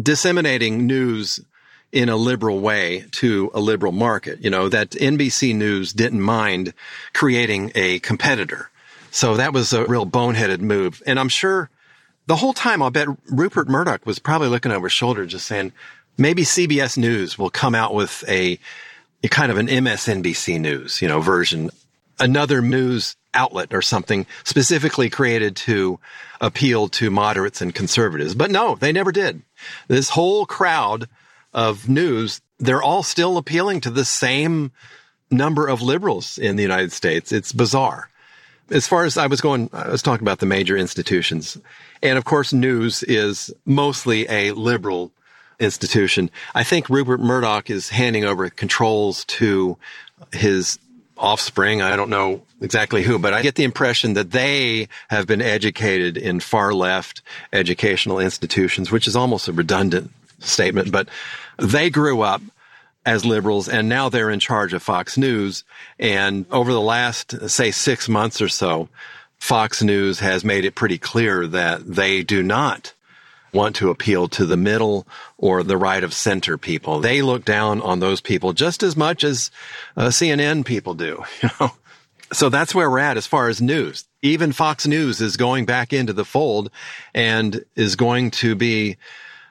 disseminating 0.00 0.86
news 0.86 1.40
in 1.92 2.08
a 2.08 2.16
liberal 2.16 2.60
way 2.60 3.06
to 3.12 3.50
a 3.54 3.60
liberal 3.60 3.92
market, 3.92 4.42
you 4.42 4.50
know, 4.50 4.68
that 4.68 4.90
NBC 4.90 5.54
News 5.54 5.92
didn't 5.92 6.20
mind 6.20 6.74
creating 7.14 7.72
a 7.74 8.00
competitor. 8.00 8.70
So 9.10 9.36
that 9.36 9.54
was 9.54 9.72
a 9.72 9.86
real 9.86 10.04
boneheaded 10.04 10.60
move. 10.60 11.02
And 11.06 11.18
I'm 11.18 11.30
sure 11.30 11.70
the 12.26 12.36
whole 12.36 12.52
time, 12.52 12.82
I'll 12.82 12.90
bet 12.90 13.08
Rupert 13.30 13.68
Murdoch 13.68 14.04
was 14.04 14.18
probably 14.18 14.48
looking 14.48 14.72
over 14.72 14.86
his 14.86 14.92
shoulder, 14.92 15.26
just 15.26 15.46
saying, 15.46 15.72
maybe 16.18 16.42
CBS 16.42 16.98
News 16.98 17.38
will 17.38 17.50
come 17.50 17.74
out 17.74 17.94
with 17.94 18.24
a, 18.28 18.58
a 19.22 19.28
kind 19.28 19.52
of 19.52 19.58
an 19.58 19.68
MSNBC 19.68 20.60
News, 20.60 21.00
you 21.00 21.08
know, 21.08 21.20
version, 21.20 21.70
another 22.18 22.60
news 22.60 23.16
outlet 23.32 23.72
or 23.72 23.82
something 23.82 24.26
specifically 24.44 25.10
created 25.10 25.54
to 25.54 26.00
appeal 26.40 26.88
to 26.88 27.10
moderates 27.10 27.60
and 27.60 27.74
conservatives. 27.74 28.34
But 28.34 28.50
no, 28.50 28.74
they 28.74 28.92
never 28.92 29.12
did. 29.12 29.42
This 29.88 30.10
whole 30.10 30.46
crowd 30.46 31.08
of 31.52 31.88
news, 31.88 32.40
they're 32.58 32.82
all 32.82 33.02
still 33.02 33.36
appealing 33.36 33.82
to 33.82 33.90
the 33.90 34.04
same 34.04 34.72
number 35.30 35.66
of 35.66 35.82
liberals 35.82 36.38
in 36.38 36.56
the 36.56 36.62
United 36.62 36.92
States. 36.92 37.30
It's 37.30 37.52
bizarre 37.52 38.08
as 38.70 38.86
far 38.86 39.04
as 39.04 39.16
I 39.16 39.26
was 39.26 39.40
going, 39.40 39.70
I 39.72 39.88
was 39.88 40.02
talking 40.02 40.24
about 40.24 40.38
the 40.38 40.46
major 40.46 40.76
institutions. 40.76 41.58
And 42.02 42.18
of 42.18 42.24
course, 42.24 42.52
news 42.52 43.02
is 43.02 43.52
mostly 43.64 44.28
a 44.28 44.52
liberal 44.52 45.12
institution. 45.58 46.30
I 46.54 46.64
think 46.64 46.90
Rupert 46.90 47.20
Murdoch 47.20 47.70
is 47.70 47.88
handing 47.88 48.24
over 48.24 48.48
controls 48.50 49.24
to 49.26 49.76
his 50.32 50.78
offspring. 51.16 51.80
I 51.80 51.96
don't 51.96 52.10
know 52.10 52.42
exactly 52.60 53.02
who, 53.02 53.18
but 53.18 53.32
I 53.32 53.42
get 53.42 53.54
the 53.54 53.64
impression 53.64 54.14
that 54.14 54.32
they 54.32 54.88
have 55.08 55.26
been 55.26 55.40
educated 55.40 56.16
in 56.16 56.40
far 56.40 56.74
left 56.74 57.22
educational 57.52 58.18
institutions, 58.18 58.90
which 58.90 59.06
is 59.06 59.16
almost 59.16 59.48
a 59.48 59.52
redundant 59.52 60.10
statement, 60.40 60.92
but 60.92 61.08
they 61.58 61.88
grew 61.88 62.20
up 62.20 62.42
as 63.06 63.24
liberals, 63.24 63.68
and 63.68 63.88
now 63.88 64.08
they're 64.08 64.30
in 64.30 64.40
charge 64.40 64.72
of 64.72 64.82
Fox 64.82 65.16
News. 65.16 65.64
And 65.98 66.44
over 66.50 66.72
the 66.72 66.80
last, 66.80 67.48
say, 67.48 67.70
six 67.70 68.08
months 68.08 68.42
or 68.42 68.48
so, 68.48 68.88
Fox 69.38 69.82
News 69.82 70.18
has 70.18 70.44
made 70.44 70.64
it 70.64 70.74
pretty 70.74 70.98
clear 70.98 71.46
that 71.46 71.86
they 71.86 72.24
do 72.24 72.42
not 72.42 72.92
want 73.52 73.76
to 73.76 73.90
appeal 73.90 74.28
to 74.28 74.44
the 74.44 74.56
middle 74.56 75.06
or 75.38 75.62
the 75.62 75.76
right 75.76 76.02
of 76.02 76.12
center 76.12 76.58
people. 76.58 77.00
They 77.00 77.22
look 77.22 77.44
down 77.44 77.80
on 77.80 78.00
those 78.00 78.20
people 78.20 78.52
just 78.52 78.82
as 78.82 78.96
much 78.96 79.22
as 79.22 79.52
uh, 79.96 80.08
CNN 80.08 80.66
people 80.66 80.94
do, 80.94 81.24
you 81.42 81.48
know. 81.60 81.70
So 82.32 82.48
that's 82.48 82.74
where 82.74 82.90
we're 82.90 82.98
at 82.98 83.16
as 83.16 83.26
far 83.26 83.48
as 83.48 83.62
news. 83.62 84.04
Even 84.20 84.50
Fox 84.50 84.84
News 84.84 85.20
is 85.20 85.36
going 85.36 85.64
back 85.64 85.92
into 85.92 86.12
the 86.12 86.24
fold 86.24 86.70
and 87.14 87.64
is 87.76 87.94
going 87.94 88.32
to 88.32 88.56
be 88.56 88.96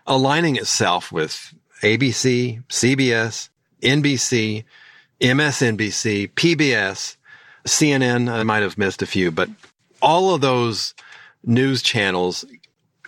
aligning 0.05 0.57
itself 0.57 1.09
with 1.09 1.53
ABC, 1.81 2.63
CBS, 2.67 3.49
NBC, 3.81 4.63
MSNBC, 5.21 6.31
PBS, 6.33 7.15
CNN, 7.65 8.29
I 8.29 8.43
might 8.43 8.63
have 8.63 8.77
missed 8.77 9.01
a 9.01 9.07
few, 9.07 9.31
but 9.31 9.49
all 10.01 10.33
of 10.33 10.41
those 10.41 10.93
news 11.43 11.81
channels 11.81 12.45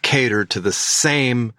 cater 0.01 0.45
to 0.45 0.59
the 0.59 0.71
same 0.71 1.53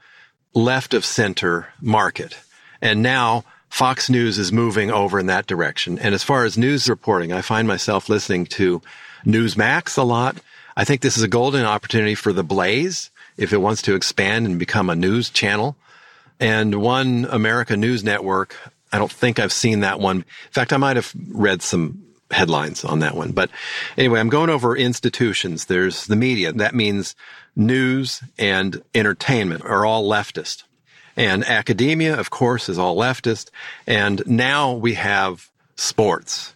left 0.54 0.94
of 0.94 1.04
center 1.04 1.68
market. 1.80 2.36
And 2.80 3.02
now 3.02 3.44
Fox 3.68 4.08
News 4.08 4.38
is 4.38 4.52
moving 4.52 4.90
over 4.90 5.18
in 5.18 5.26
that 5.26 5.46
direction. 5.46 5.98
And 5.98 6.14
as 6.14 6.24
far 6.24 6.44
as 6.44 6.56
news 6.56 6.88
reporting, 6.88 7.32
I 7.32 7.42
find 7.42 7.68
myself 7.68 8.08
listening 8.08 8.46
to 8.46 8.80
Newsmax 9.24 9.98
a 9.98 10.02
lot. 10.02 10.36
I 10.76 10.84
think 10.84 11.00
this 11.00 11.16
is 11.16 11.22
a 11.22 11.28
golden 11.28 11.64
opportunity 11.64 12.14
for 12.14 12.32
the 12.32 12.44
Blaze 12.44 13.10
if 13.36 13.52
it 13.52 13.60
wants 13.60 13.82
to 13.82 13.94
expand 13.94 14.46
and 14.46 14.58
become 14.58 14.90
a 14.90 14.96
news 14.96 15.30
channel. 15.30 15.76
And 16.40 16.80
One 16.80 17.26
America 17.30 17.76
News 17.76 18.04
Network, 18.04 18.56
I 18.92 18.98
don't 18.98 19.12
think 19.12 19.38
I've 19.38 19.52
seen 19.52 19.80
that 19.80 20.00
one. 20.00 20.18
In 20.18 20.52
fact, 20.52 20.72
I 20.72 20.76
might 20.76 20.96
have 20.96 21.12
read 21.28 21.62
some 21.62 22.04
headlines 22.30 22.84
on 22.84 23.00
that 23.00 23.14
one. 23.14 23.32
But 23.32 23.50
anyway, 23.96 24.20
I'm 24.20 24.28
going 24.28 24.50
over 24.50 24.76
institutions. 24.76 25.66
There's 25.66 26.06
the 26.06 26.16
media. 26.16 26.52
That 26.52 26.74
means 26.74 27.14
news 27.56 28.22
and 28.38 28.82
entertainment 28.94 29.64
are 29.64 29.84
all 29.84 30.08
leftist. 30.08 30.64
And 31.16 31.44
academia, 31.44 32.18
of 32.18 32.30
course, 32.30 32.68
is 32.68 32.78
all 32.78 32.96
leftist. 32.96 33.50
And 33.86 34.22
now 34.26 34.74
we 34.74 34.94
have 34.94 35.50
sports. 35.74 36.54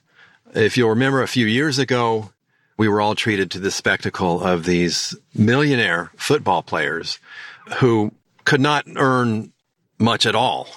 If 0.54 0.76
you'll 0.76 0.90
remember 0.90 1.22
a 1.22 1.28
few 1.28 1.46
years 1.46 1.78
ago, 1.78 2.30
we 2.76 2.88
were 2.88 3.00
all 3.00 3.14
treated 3.14 3.50
to 3.52 3.58
the 3.58 3.70
spectacle 3.70 4.42
of 4.42 4.64
these 4.64 5.16
millionaire 5.34 6.10
football 6.16 6.62
players 6.62 7.18
who 7.78 8.12
could 8.44 8.60
not 8.60 8.84
earn 8.96 9.51
much 10.02 10.26
at 10.26 10.34
all 10.34 10.68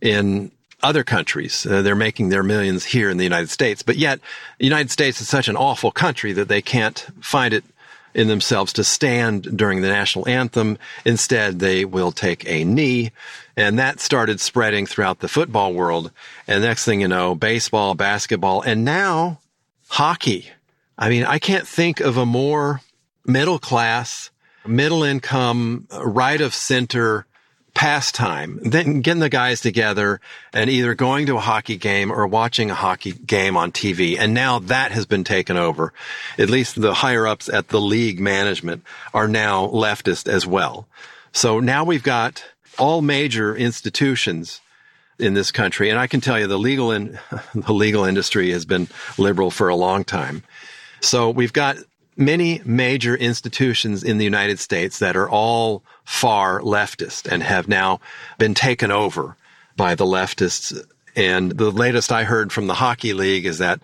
in 0.00 0.50
other 0.82 1.02
countries. 1.02 1.64
Uh, 1.64 1.80
they're 1.80 1.94
making 1.94 2.28
their 2.28 2.42
millions 2.42 2.84
here 2.84 3.08
in 3.08 3.16
the 3.16 3.24
United 3.24 3.48
States, 3.48 3.82
but 3.82 3.96
yet 3.96 4.20
the 4.58 4.66
United 4.66 4.90
States 4.90 5.20
is 5.20 5.28
such 5.28 5.48
an 5.48 5.56
awful 5.56 5.90
country 5.90 6.32
that 6.34 6.48
they 6.48 6.60
can't 6.60 7.06
find 7.20 7.54
it 7.54 7.64
in 8.14 8.28
themselves 8.28 8.72
to 8.74 8.84
stand 8.84 9.56
during 9.56 9.80
the 9.80 9.88
national 9.88 10.28
anthem. 10.28 10.78
Instead, 11.04 11.58
they 11.58 11.84
will 11.84 12.12
take 12.12 12.48
a 12.48 12.64
knee. 12.64 13.10
And 13.56 13.78
that 13.78 13.98
started 13.98 14.40
spreading 14.40 14.86
throughout 14.86 15.20
the 15.20 15.28
football 15.28 15.72
world. 15.74 16.12
And 16.46 16.62
next 16.62 16.84
thing 16.84 17.00
you 17.00 17.08
know, 17.08 17.34
baseball, 17.34 17.94
basketball, 17.94 18.62
and 18.62 18.84
now 18.84 19.40
hockey. 19.88 20.50
I 20.96 21.08
mean, 21.08 21.24
I 21.24 21.38
can't 21.38 21.66
think 21.66 22.00
of 22.00 22.16
a 22.16 22.26
more 22.26 22.80
middle 23.26 23.58
class, 23.58 24.30
middle 24.64 25.02
income, 25.02 25.88
right 25.90 26.40
of 26.40 26.54
center 26.54 27.26
pastime 27.74 28.58
than 28.62 29.00
getting 29.00 29.20
the 29.20 29.28
guys 29.28 29.60
together 29.60 30.20
and 30.52 30.70
either 30.70 30.94
going 30.94 31.26
to 31.26 31.36
a 31.36 31.40
hockey 31.40 31.76
game 31.76 32.12
or 32.12 32.26
watching 32.26 32.70
a 32.70 32.74
hockey 32.74 33.12
game 33.12 33.56
on 33.56 33.72
TV. 33.72 34.16
And 34.18 34.32
now 34.32 34.60
that 34.60 34.92
has 34.92 35.06
been 35.06 35.24
taken 35.24 35.56
over. 35.56 35.92
At 36.38 36.50
least 36.50 36.80
the 36.80 36.94
higher 36.94 37.26
ups 37.26 37.48
at 37.48 37.68
the 37.68 37.80
league 37.80 38.20
management 38.20 38.84
are 39.12 39.28
now 39.28 39.66
leftist 39.66 40.28
as 40.28 40.46
well. 40.46 40.86
So 41.32 41.58
now 41.58 41.84
we've 41.84 42.02
got 42.02 42.44
all 42.78 43.02
major 43.02 43.54
institutions 43.56 44.60
in 45.18 45.34
this 45.34 45.50
country. 45.50 45.90
And 45.90 45.98
I 45.98 46.06
can 46.06 46.20
tell 46.20 46.38
you 46.38 46.46
the 46.46 46.58
legal 46.58 46.92
in, 46.92 47.18
the 47.54 47.72
legal 47.72 48.04
industry 48.04 48.50
has 48.52 48.64
been 48.64 48.88
liberal 49.18 49.50
for 49.50 49.68
a 49.68 49.76
long 49.76 50.04
time. 50.04 50.42
So 51.00 51.30
we've 51.30 51.52
got 51.52 51.76
many 52.16 52.60
major 52.64 53.16
institutions 53.16 54.04
in 54.04 54.18
the 54.18 54.24
United 54.24 54.58
States 54.58 54.98
that 54.98 55.16
are 55.16 55.28
all 55.28 55.82
far 56.04 56.60
leftist 56.60 57.30
and 57.30 57.42
have 57.42 57.68
now 57.68 58.00
been 58.38 58.54
taken 58.54 58.90
over 58.90 59.36
by 59.76 59.94
the 59.94 60.06
leftists. 60.06 60.78
And 61.16 61.52
the 61.52 61.70
latest 61.70 62.12
I 62.12 62.24
heard 62.24 62.52
from 62.52 62.66
the 62.66 62.74
hockey 62.74 63.14
league 63.14 63.46
is 63.46 63.58
that 63.58 63.80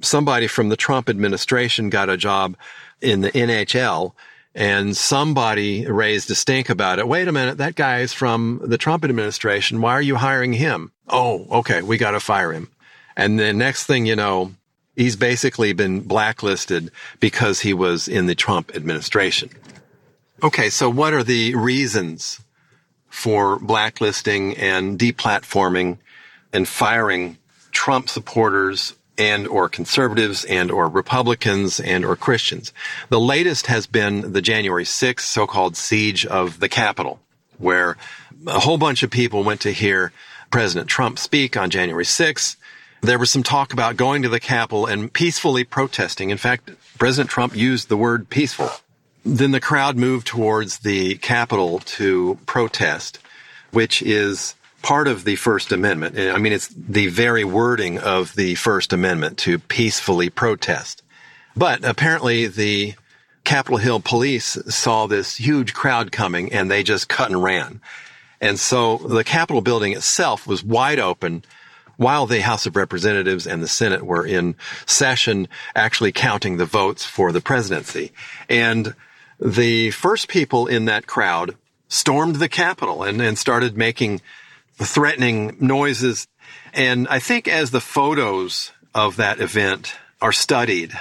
somebody 0.00 0.46
from 0.46 0.68
the 0.68 0.76
Trump 0.76 1.08
administration 1.08 1.90
got 1.90 2.08
a 2.08 2.16
job 2.16 2.56
in 3.00 3.20
the 3.20 3.30
NHL 3.30 4.12
and 4.54 4.96
somebody 4.96 5.86
raised 5.86 6.30
a 6.30 6.34
stink 6.34 6.68
about 6.68 6.98
it. 6.98 7.08
Wait 7.08 7.26
a 7.26 7.32
minute. 7.32 7.58
That 7.58 7.74
guy 7.74 8.00
is 8.00 8.12
from 8.12 8.60
the 8.62 8.78
Trump 8.78 9.04
administration. 9.04 9.80
Why 9.80 9.92
are 9.92 10.02
you 10.02 10.16
hiring 10.16 10.52
him? 10.52 10.92
Oh, 11.08 11.46
okay. 11.50 11.82
We 11.82 11.98
got 11.98 12.12
to 12.12 12.20
fire 12.20 12.52
him. 12.52 12.70
And 13.16 13.38
the 13.38 13.52
next 13.52 13.84
thing 13.84 14.06
you 14.06 14.16
know, 14.16 14.52
he's 14.96 15.16
basically 15.16 15.72
been 15.72 16.00
blacklisted 16.00 16.90
because 17.20 17.60
he 17.60 17.74
was 17.74 18.08
in 18.08 18.26
the 18.26 18.34
Trump 18.34 18.74
administration. 18.74 19.50
Okay, 20.42 20.70
so 20.70 20.90
what 20.90 21.14
are 21.14 21.22
the 21.22 21.54
reasons 21.54 22.40
for 23.08 23.58
blacklisting 23.58 24.56
and 24.56 24.98
deplatforming 24.98 25.98
and 26.52 26.68
firing 26.68 27.38
Trump 27.72 28.08
supporters 28.08 28.94
and 29.16 29.46
or 29.46 29.68
conservatives 29.68 30.44
and 30.44 30.70
or 30.70 30.88
Republicans 30.88 31.80
and 31.80 32.04
or 32.04 32.16
Christians? 32.16 32.72
The 33.08 33.20
latest 33.20 33.66
has 33.66 33.86
been 33.86 34.32
the 34.32 34.42
January 34.42 34.84
6th 34.84 35.20
so-called 35.20 35.76
siege 35.76 36.26
of 36.26 36.60
the 36.60 36.68
Capitol, 36.68 37.20
where 37.58 37.96
a 38.46 38.60
whole 38.60 38.78
bunch 38.78 39.02
of 39.02 39.10
people 39.10 39.44
went 39.44 39.60
to 39.62 39.72
hear 39.72 40.12
President 40.50 40.88
Trump 40.88 41.18
speak 41.18 41.56
on 41.56 41.70
January 41.70 42.04
6th 42.04 42.56
there 43.04 43.18
was 43.18 43.30
some 43.30 43.42
talk 43.42 43.72
about 43.72 43.96
going 43.96 44.22
to 44.22 44.28
the 44.28 44.40
Capitol 44.40 44.86
and 44.86 45.12
peacefully 45.12 45.64
protesting. 45.64 46.30
In 46.30 46.38
fact, 46.38 46.70
President 46.98 47.30
Trump 47.30 47.54
used 47.54 47.88
the 47.88 47.96
word 47.96 48.28
peaceful. 48.30 48.70
Then 49.24 49.52
the 49.52 49.60
crowd 49.60 49.96
moved 49.96 50.26
towards 50.26 50.78
the 50.78 51.16
Capitol 51.16 51.80
to 51.80 52.38
protest, 52.46 53.18
which 53.70 54.02
is 54.02 54.54
part 54.82 55.08
of 55.08 55.24
the 55.24 55.36
First 55.36 55.72
Amendment. 55.72 56.18
I 56.18 56.38
mean, 56.38 56.52
it's 56.52 56.68
the 56.68 57.08
very 57.08 57.44
wording 57.44 57.98
of 57.98 58.34
the 58.34 58.54
First 58.54 58.92
Amendment 58.92 59.38
to 59.38 59.58
peacefully 59.58 60.30
protest. 60.30 61.02
But 61.56 61.84
apparently 61.84 62.46
the 62.46 62.94
Capitol 63.44 63.78
Hill 63.78 64.00
police 64.00 64.58
saw 64.68 65.06
this 65.06 65.36
huge 65.36 65.74
crowd 65.74 66.12
coming 66.12 66.52
and 66.52 66.70
they 66.70 66.82
just 66.82 67.08
cut 67.08 67.30
and 67.30 67.42
ran. 67.42 67.80
And 68.40 68.58
so 68.58 68.98
the 68.98 69.24
Capitol 69.24 69.62
building 69.62 69.92
itself 69.92 70.46
was 70.46 70.64
wide 70.64 70.98
open 70.98 71.44
while 71.96 72.26
the 72.26 72.42
House 72.42 72.66
of 72.66 72.76
Representatives 72.76 73.46
and 73.46 73.62
the 73.62 73.68
Senate 73.68 74.02
were 74.02 74.26
in 74.26 74.56
session, 74.86 75.48
actually 75.74 76.12
counting 76.12 76.56
the 76.56 76.66
votes 76.66 77.04
for 77.04 77.32
the 77.32 77.40
presidency. 77.40 78.12
And 78.48 78.94
the 79.40 79.90
first 79.90 80.28
people 80.28 80.66
in 80.66 80.86
that 80.86 81.06
crowd 81.06 81.56
stormed 81.88 82.36
the 82.36 82.48
Capitol 82.48 83.02
and, 83.02 83.20
and 83.20 83.38
started 83.38 83.76
making 83.76 84.20
threatening 84.76 85.56
noises. 85.60 86.26
And 86.72 87.06
I 87.08 87.18
think 87.18 87.46
as 87.48 87.70
the 87.70 87.80
photos 87.80 88.72
of 88.94 89.16
that 89.16 89.40
event 89.40 89.94
are 90.20 90.32
studied, 90.32 90.92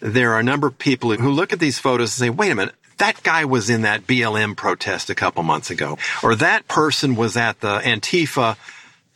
there 0.00 0.32
are 0.32 0.40
a 0.40 0.44
number 0.44 0.66
of 0.66 0.78
people 0.78 1.14
who 1.14 1.30
look 1.30 1.52
at 1.52 1.58
these 1.58 1.78
photos 1.78 2.18
and 2.18 2.26
say, 2.26 2.30
wait 2.30 2.52
a 2.52 2.54
minute, 2.54 2.74
that 2.98 3.22
guy 3.22 3.44
was 3.44 3.70
in 3.70 3.82
that 3.82 4.06
BLM 4.06 4.56
protest 4.56 5.10
a 5.10 5.14
couple 5.14 5.42
months 5.42 5.70
ago, 5.70 5.98
or 6.22 6.34
that 6.36 6.68
person 6.68 7.16
was 7.16 7.36
at 7.36 7.60
the 7.60 7.78
Antifa 7.78 8.56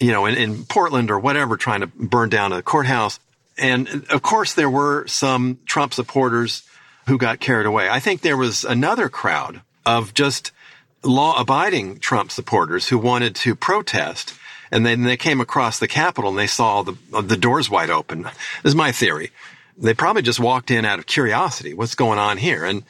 you 0.00 0.12
know, 0.12 0.26
in, 0.26 0.37
in 0.37 0.64
Portland 0.64 1.11
or 1.11 1.18
whatever, 1.18 1.57
trying 1.57 1.80
to 1.80 1.87
burn 1.87 2.28
down 2.28 2.52
a 2.52 2.62
courthouse. 2.62 3.18
And 3.57 4.07
of 4.11 4.22
course, 4.22 4.54
there 4.54 4.70
were 4.70 5.07
some 5.07 5.59
Trump 5.66 5.94
supporters 5.94 6.62
who 7.07 7.18
got 7.18 7.40
carried 7.40 7.66
away. 7.66 7.88
I 7.88 8.00
think 8.00 8.20
there 8.20 8.37
was 8.37 8.64
another 8.64 9.09
crowd 9.09 9.61
of 9.87 10.14
just 10.14 10.52
law 11.02 11.38
abiding 11.38 11.98
Trump 11.98 12.30
supporters 12.30 12.88
who 12.88 12.98
wanted 12.98 13.35
to 13.37 13.54
protest. 13.54 14.35
And 14.70 14.85
then 14.85 15.02
they 15.02 15.16
came 15.16 15.40
across 15.40 15.78
the 15.78 15.87
Capitol 15.87 16.30
and 16.30 16.38
they 16.38 16.46
saw 16.46 16.83
the, 16.83 16.96
the 17.22 17.37
doors 17.37 17.70
wide 17.70 17.90
open. 17.90 18.22
This 18.22 18.33
is 18.64 18.74
my 18.74 18.90
theory. 18.90 19.30
They 19.76 19.94
probably 19.94 20.22
just 20.22 20.40
walked 20.40 20.70
in 20.70 20.85
out 20.85 20.98
of 20.98 21.07
curiosity. 21.07 21.74
What's 21.74 21.94
going 21.94 22.18
on 22.18 22.38
here? 22.38 22.64
And 22.64 22.85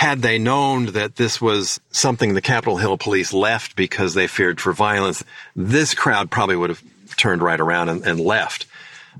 had 0.00 0.22
they 0.22 0.38
known 0.38 0.86
that 0.86 1.16
this 1.16 1.42
was 1.42 1.78
something 1.90 2.32
the 2.32 2.40
Capitol 2.40 2.78
Hill 2.78 2.96
police 2.96 3.34
left 3.34 3.76
because 3.76 4.14
they 4.14 4.26
feared 4.26 4.58
for 4.58 4.72
violence, 4.72 5.22
this 5.54 5.92
crowd 5.92 6.30
probably 6.30 6.56
would 6.56 6.70
have 6.70 6.82
turned 7.18 7.42
right 7.42 7.60
around 7.60 7.90
and, 7.90 8.02
and 8.06 8.18
left. 8.18 8.64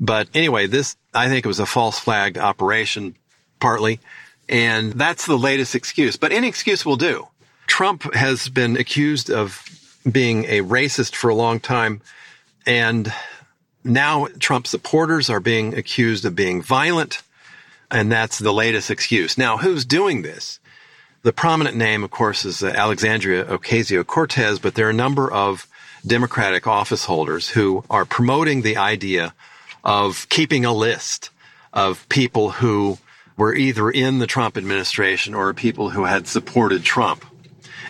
But 0.01 0.29
anyway, 0.33 0.69
this, 0.69 0.97
I 1.13 1.29
think 1.29 1.45
it 1.45 1.49
was 1.49 1.61
a 1.61 1.67
false 1.67 1.99
flag 1.99 2.39
operation, 2.39 3.15
partly. 3.61 4.01
And 4.49 4.95
that's 4.95 5.27
the 5.27 5.37
latest 5.37 5.75
excuse. 5.75 6.17
But 6.17 6.33
any 6.33 6.49
excuse 6.49 6.87
will 6.87 6.97
do. 6.97 7.29
Trump 7.67 8.15
has 8.15 8.49
been 8.49 8.79
accused 8.79 9.31
of 9.31 9.63
being 10.11 10.47
a 10.47 10.63
racist 10.63 11.15
for 11.15 11.29
a 11.29 11.35
long 11.35 11.61
time. 11.61 12.01
And 12.65 13.13
now 13.85 14.29
Trump 14.39 14.67
supporters 14.67 15.29
are 15.29 15.41
being 15.41 15.75
accused 15.75 16.25
of 16.25 16.35
being 16.35 16.63
violent. 16.63 17.21
And 17.91 18.11
that's 18.11 18.39
the 18.39 18.55
latest 18.55 18.91
excuse. 18.91 19.37
Now, 19.37 19.59
who's 19.59 19.85
doing 19.85 20.23
this? 20.23 20.59
The 21.23 21.35
prominent 21.35 21.77
name, 21.77 22.03
of 22.03 22.11
course, 22.11 22.47
is 22.47 22.63
uh, 22.63 22.69
Alexandria 22.69 23.45
Ocasio 23.45 24.07
Cortez, 24.07 24.59
but 24.59 24.75
there 24.75 24.87
are 24.87 24.91
a 24.91 24.95
number 24.95 25.31
of 25.31 25.69
Democratic 26.07 26.67
office 26.67 27.05
holders 27.05 27.51
who 27.51 27.85
are 27.91 28.07
promoting 28.07 28.63
the 28.63 28.79
idea 28.79 29.35
of 29.85 30.27
keeping 30.31 30.65
a 30.65 30.73
list 30.73 31.29
of 31.75 32.09
people 32.09 32.53
who 32.53 32.97
were 33.37 33.55
either 33.55 33.91
in 33.91 34.19
the 34.19 34.27
Trump 34.27 34.57
administration 34.57 35.35
or 35.35 35.53
people 35.53 35.91
who 35.91 36.05
had 36.05 36.27
supported 36.27 36.85
Trump. 36.85 37.27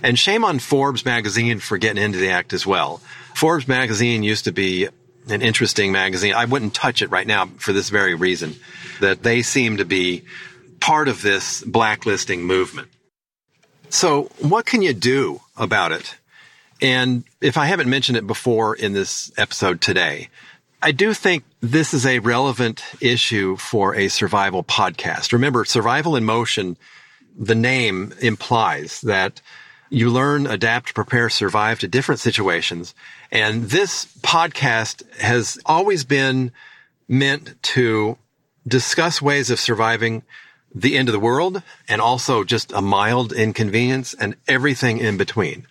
And 0.02 0.18
shame 0.18 0.44
on 0.44 0.58
Forbes 0.58 1.04
magazine 1.04 1.60
for 1.60 1.78
getting 1.78 2.02
into 2.02 2.18
the 2.18 2.30
act 2.30 2.52
as 2.52 2.66
well. 2.66 3.00
Forbes 3.36 3.68
magazine 3.68 4.24
used 4.24 4.46
to 4.46 4.52
be 4.52 4.88
an 5.28 5.40
interesting 5.40 5.92
magazine. 5.92 6.34
I 6.34 6.46
wouldn't 6.46 6.74
touch 6.74 7.00
it 7.00 7.12
right 7.12 7.26
now 7.28 7.46
for 7.58 7.72
this 7.72 7.90
very 7.90 8.16
reason 8.16 8.56
that 9.00 9.22
they 9.22 9.42
seem 9.42 9.76
to 9.76 9.84
be 9.84 10.24
part 10.80 11.06
of 11.06 11.22
this 11.22 11.62
blacklisting 11.62 12.42
movement. 12.42 12.88
So 13.90 14.30
what 14.38 14.66
can 14.66 14.82
you 14.82 14.94
do 14.94 15.40
about 15.56 15.90
it? 15.90 16.16
And 16.80 17.24
if 17.40 17.58
I 17.58 17.66
haven't 17.66 17.90
mentioned 17.90 18.16
it 18.16 18.26
before 18.26 18.74
in 18.74 18.92
this 18.92 19.32
episode 19.36 19.80
today, 19.80 20.28
I 20.80 20.92
do 20.92 21.12
think 21.12 21.44
this 21.60 21.92
is 21.92 22.06
a 22.06 22.20
relevant 22.20 22.82
issue 23.00 23.56
for 23.56 23.94
a 23.94 24.08
survival 24.08 24.62
podcast. 24.62 25.32
Remember, 25.32 25.64
survival 25.64 26.14
in 26.16 26.24
motion, 26.24 26.76
the 27.36 27.56
name 27.56 28.14
implies 28.22 29.00
that 29.02 29.42
you 29.90 30.08
learn, 30.08 30.46
adapt, 30.46 30.94
prepare, 30.94 31.28
survive 31.28 31.80
to 31.80 31.88
different 31.88 32.20
situations. 32.20 32.94
And 33.32 33.64
this 33.64 34.06
podcast 34.22 35.02
has 35.16 35.58
always 35.66 36.04
been 36.04 36.52
meant 37.08 37.60
to 37.62 38.16
discuss 38.66 39.20
ways 39.20 39.50
of 39.50 39.58
surviving 39.58 40.22
the 40.74 40.96
end 40.96 41.08
of 41.08 41.12
the 41.12 41.20
world 41.20 41.62
and 41.88 42.00
also 42.00 42.44
just 42.44 42.72
a 42.72 42.80
mild 42.80 43.32
inconvenience 43.32 44.14
and 44.14 44.36
everything 44.46 44.98
in 44.98 45.16
between. 45.16 45.66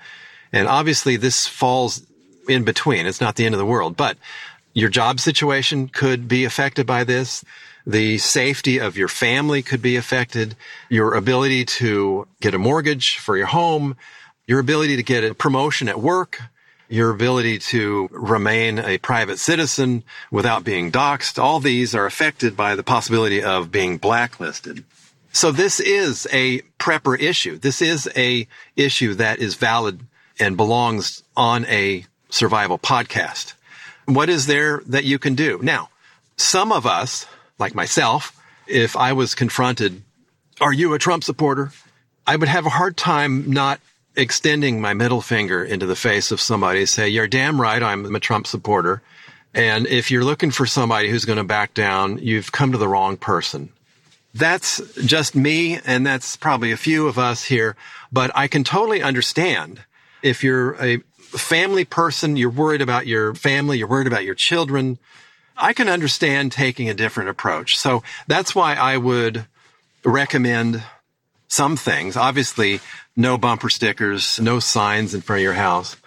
And 0.51 0.67
obviously 0.67 1.15
this 1.15 1.47
falls 1.47 2.05
in 2.47 2.63
between. 2.63 3.05
It's 3.05 3.21
not 3.21 3.35
the 3.35 3.45
end 3.45 3.55
of 3.55 3.59
the 3.59 3.65
world, 3.65 3.95
but 3.95 4.17
your 4.73 4.89
job 4.89 5.19
situation 5.19 5.87
could 5.87 6.27
be 6.27 6.45
affected 6.45 6.85
by 6.85 7.03
this. 7.03 7.43
The 7.85 8.17
safety 8.17 8.79
of 8.79 8.97
your 8.97 9.07
family 9.07 9.61
could 9.61 9.81
be 9.81 9.95
affected. 9.95 10.55
Your 10.89 11.13
ability 11.15 11.65
to 11.65 12.27
get 12.39 12.53
a 12.53 12.59
mortgage 12.59 13.17
for 13.17 13.37
your 13.37 13.47
home, 13.47 13.95
your 14.47 14.59
ability 14.59 14.95
to 14.97 15.03
get 15.03 15.23
a 15.23 15.33
promotion 15.33 15.87
at 15.87 15.99
work, 15.99 16.41
your 16.89 17.11
ability 17.11 17.59
to 17.59 18.09
remain 18.11 18.79
a 18.79 18.97
private 18.97 19.37
citizen 19.37 20.03
without 20.31 20.63
being 20.63 20.91
doxxed. 20.91 21.41
All 21.41 21.59
these 21.59 21.93
are 21.93 22.07
affected 22.07 22.57
by 22.57 22.75
the 22.75 22.83
possibility 22.83 23.43
of 23.43 23.71
being 23.71 23.97
blacklisted. 23.97 24.83
So 25.31 25.51
this 25.51 25.79
is 25.79 26.27
a 26.33 26.61
prepper 26.79 27.19
issue. 27.19 27.57
This 27.57 27.81
is 27.81 28.09
a 28.15 28.47
issue 28.75 29.13
that 29.13 29.39
is 29.39 29.53
valid 29.55 30.01
and 30.39 30.57
belongs 30.57 31.23
on 31.37 31.65
a 31.65 32.05
survival 32.29 32.79
podcast. 32.79 33.53
What 34.05 34.29
is 34.29 34.47
there 34.47 34.81
that 34.87 35.03
you 35.03 35.19
can 35.19 35.35
do? 35.35 35.59
Now, 35.61 35.89
some 36.37 36.71
of 36.71 36.87
us, 36.87 37.27
like 37.59 37.75
myself, 37.75 38.35
if 38.65 38.95
I 38.95 39.13
was 39.13 39.35
confronted, 39.35 40.01
are 40.59 40.73
you 40.73 40.93
a 40.93 40.99
Trump 40.99 41.23
supporter? 41.23 41.71
I 42.25 42.35
would 42.35 42.49
have 42.49 42.65
a 42.65 42.69
hard 42.69 42.97
time 42.97 43.51
not 43.51 43.79
extending 44.15 44.81
my 44.81 44.93
middle 44.93 45.21
finger 45.21 45.63
into 45.63 45.85
the 45.85 45.95
face 45.95 46.31
of 46.31 46.41
somebody 46.41 46.85
say, 46.85 47.09
you're 47.09 47.27
damn 47.27 47.59
right. 47.59 47.81
I'm 47.81 48.13
a 48.15 48.19
Trump 48.19 48.47
supporter. 48.47 49.01
And 49.53 49.87
if 49.87 50.11
you're 50.11 50.23
looking 50.23 50.51
for 50.51 50.65
somebody 50.65 51.09
who's 51.09 51.25
going 51.25 51.37
to 51.37 51.43
back 51.43 51.73
down, 51.73 52.19
you've 52.19 52.51
come 52.51 52.71
to 52.71 52.77
the 52.77 52.87
wrong 52.87 53.17
person. 53.17 53.69
That's 54.33 54.79
just 54.97 55.35
me. 55.35 55.79
And 55.85 56.05
that's 56.05 56.35
probably 56.35 56.71
a 56.71 56.77
few 56.77 57.07
of 57.07 57.17
us 57.17 57.43
here, 57.45 57.75
but 58.11 58.31
I 58.35 58.47
can 58.47 58.63
totally 58.63 59.01
understand 59.01 59.81
if 60.21 60.43
you're 60.43 60.75
a 60.83 60.99
family 61.17 61.85
person, 61.85 62.37
you're 62.37 62.49
worried 62.49 62.81
about 62.81 63.07
your 63.07 63.33
family, 63.33 63.77
you're 63.77 63.87
worried 63.87 64.07
about 64.07 64.25
your 64.25 64.35
children. 64.35 64.99
I 65.57 65.73
can 65.73 65.89
understand 65.89 66.51
taking 66.51 66.89
a 66.89 66.93
different 66.93 67.29
approach. 67.29 67.77
So 67.77 68.03
that's 68.27 68.53
why 68.53 68.75
I 68.75 68.97
would 68.97 69.45
recommend 70.03 70.83
some 71.47 71.75
things. 71.75 72.15
Obviously, 72.15 72.79
no 73.19 73.37
bumper 73.37 73.69
stickers, 73.69 74.39
no 74.39 74.59
signs 74.59 75.13
in 75.13 75.19
front 75.19 75.39
of 75.41 75.43
your 75.43 75.53
house. 75.53 75.97